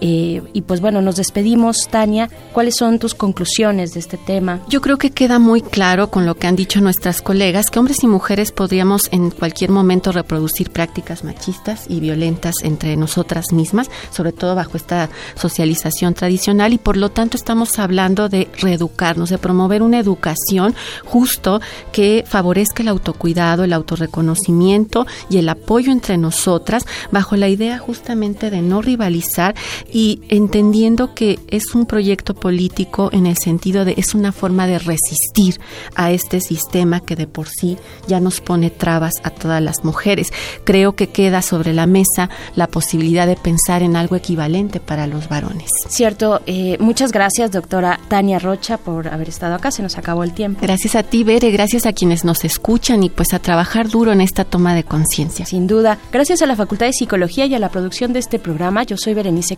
Eh, 0.00 0.42
y 0.52 0.62
pues 0.62 0.80
bueno, 0.80 1.02
nos 1.02 1.16
despedimos, 1.16 1.88
Tania. 1.90 2.30
¿Cuáles 2.52 2.76
son 2.76 2.98
tus 2.98 3.14
conclusiones 3.14 3.94
de 3.94 4.00
este 4.00 4.16
tema? 4.16 4.60
Yo 4.68 4.80
creo 4.80 4.98
que 4.98 5.10
queda 5.10 5.38
muy 5.38 5.62
claro 5.62 6.10
con 6.10 6.26
lo 6.26 6.36
que 6.36 6.46
han 6.46 6.56
dicho 6.56 6.80
nuestras 6.80 7.22
colegas 7.22 7.70
que 7.70 7.78
hombres 7.78 8.02
y 8.02 8.06
mujeres 8.06 8.52
podríamos 8.52 9.08
en 9.12 9.30
cualquier 9.30 9.70
momento 9.70 10.12
reproducir 10.12 10.70
prácticas 10.70 11.24
machistas 11.24 11.84
y 11.88 12.00
violentas 12.00 12.56
entre 12.62 12.96
nosotras 12.96 13.52
mismas, 13.52 13.90
sobre 14.10 14.32
todo 14.32 14.54
bajo 14.54 14.76
esta 14.76 15.10
socialización 15.34 16.14
tradicional 16.14 16.72
y 16.72 16.78
por 16.78 16.96
lo 16.96 17.10
tanto 17.10 17.36
estamos 17.36 17.78
hablando 17.78 18.28
de 18.28 18.48
reeducarnos, 18.60 19.30
de 19.30 19.38
promover 19.38 19.82
una 19.82 19.98
educación 19.98 20.74
justo 21.04 21.60
que 21.92 22.24
favorezca 22.26 22.82
el 22.82 22.88
autocuidado, 22.88 23.64
el 23.64 23.72
autorreconocimiento 23.72 25.06
y 25.28 25.38
el 25.38 25.48
apoyo 25.48 25.92
entre 25.92 26.16
nosotras 26.16 26.84
bajo 27.10 27.36
la 27.36 27.48
idea 27.48 27.78
justamente 27.78 28.50
de 28.50 28.62
no 28.62 28.82
rivalizar 28.82 29.54
y 29.92 30.20
entendiendo 30.28 31.14
que 31.14 31.38
es 31.48 31.74
un 31.74 31.86
proyecto 31.86 32.34
político 32.34 33.10
en 33.12 33.26
el 33.26 33.36
sentido 33.36 33.84
de 33.84 33.94
es 33.96 34.14
una 34.14 34.32
forma 34.32 34.66
de 34.66 34.78
resistir 34.78 35.60
a 35.94 36.10
este 36.12 36.40
sistema 36.40 37.00
que 37.00 37.16
de 37.16 37.26
por 37.26 37.48
sí 37.48 37.76
ya 38.06 38.20
nos 38.20 38.40
pone 38.40 38.70
trabas 38.70 39.14
a 39.22 39.30
todas 39.30 39.62
las 39.62 39.84
mujeres. 39.84 40.32
Creo 40.64 40.94
que 40.94 41.08
queda 41.08 41.42
sobre 41.42 41.72
la 41.72 41.86
mesa 41.86 42.30
la 42.54 42.66
posibilidad 42.66 43.26
de 43.26 43.36
pensar 43.36 43.82
en 43.82 43.96
algo 43.96 44.16
equivalente 44.16 44.80
para 44.80 45.06
los 45.06 45.28
varones. 45.28 45.70
Cierto, 45.88 46.40
eh, 46.46 46.76
muchas 46.80 47.12
gracias 47.12 47.50
doctora 47.50 48.00
Tania 48.08 48.38
Rocha 48.38 48.78
por 48.78 49.08
haber 49.08 49.28
estado 49.28 49.54
acá, 49.54 49.70
se 49.70 49.82
nos 49.82 49.98
acabó 49.98 50.24
el 50.24 50.32
tiempo. 50.32 50.60
Gracias 50.62 50.94
a 50.94 51.02
ti, 51.02 51.24
Bere, 51.24 51.50
gracias 51.50 51.86
a 51.86 51.92
quienes 51.92 52.24
nos 52.24 52.44
escuchan 52.44 53.02
y 53.02 53.10
pues 53.10 53.34
a 53.34 53.38
trabajar 53.38 53.88
duro 53.88 54.12
en 54.12 54.20
esta 54.20 54.44
toma 54.44 54.74
de 54.74 54.84
conciencia. 54.84 55.46
Sin 55.46 55.66
duda, 55.66 55.98
gracias 56.12 56.42
a 56.42 56.46
la 56.46 56.56
Facultad 56.56 56.86
de 56.86 56.92
Psicología 56.92 57.46
y 57.46 57.54
a 57.54 57.58
la 57.58 57.70
producción 57.70 58.12
de 58.12 58.18
este 58.18 58.38
programa, 58.38 58.82
yo 58.84 58.96
soy 58.96 59.14
Berenice 59.14 59.56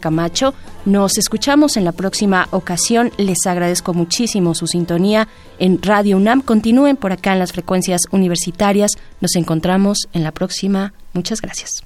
Nos 0.84 1.18
escuchamos 1.18 1.76
en 1.76 1.84
la 1.84 1.92
próxima 1.92 2.48
ocasión. 2.50 3.12
Les 3.16 3.46
agradezco 3.46 3.94
muchísimo 3.94 4.54
su 4.54 4.66
sintonía 4.66 5.28
en 5.58 5.80
Radio 5.82 6.16
UNAM. 6.16 6.42
Continúen 6.42 6.96
por 6.96 7.12
acá 7.12 7.32
en 7.32 7.38
las 7.38 7.52
frecuencias 7.52 8.02
universitarias. 8.10 8.92
Nos 9.20 9.36
encontramos 9.36 10.08
en 10.12 10.24
la 10.24 10.32
próxima. 10.32 10.92
Muchas 11.12 11.40
gracias. 11.40 11.82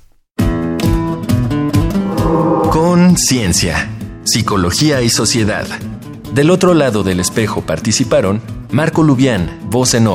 Conciencia, 2.70 3.88
psicología 4.24 5.02
y 5.02 5.08
sociedad. 5.08 5.66
Del 6.32 6.50
otro 6.50 6.74
lado 6.74 7.02
del 7.02 7.20
espejo 7.20 7.62
participaron 7.62 8.42
Marco 8.70 9.02
Lubián, 9.02 9.58
voz 9.70 9.94
en 9.94 10.08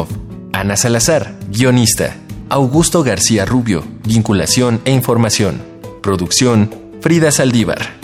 Ana 0.53 0.75
Salazar, 0.75 1.35
guionista, 1.49 2.15
Augusto 2.49 3.01
García 3.03 3.45
Rubio, 3.45 3.83
vinculación 4.03 4.81
e 4.85 4.91
información, 4.91 5.61
producción, 6.01 6.69
Frida 6.99 7.31
Saldívar. 7.31 8.00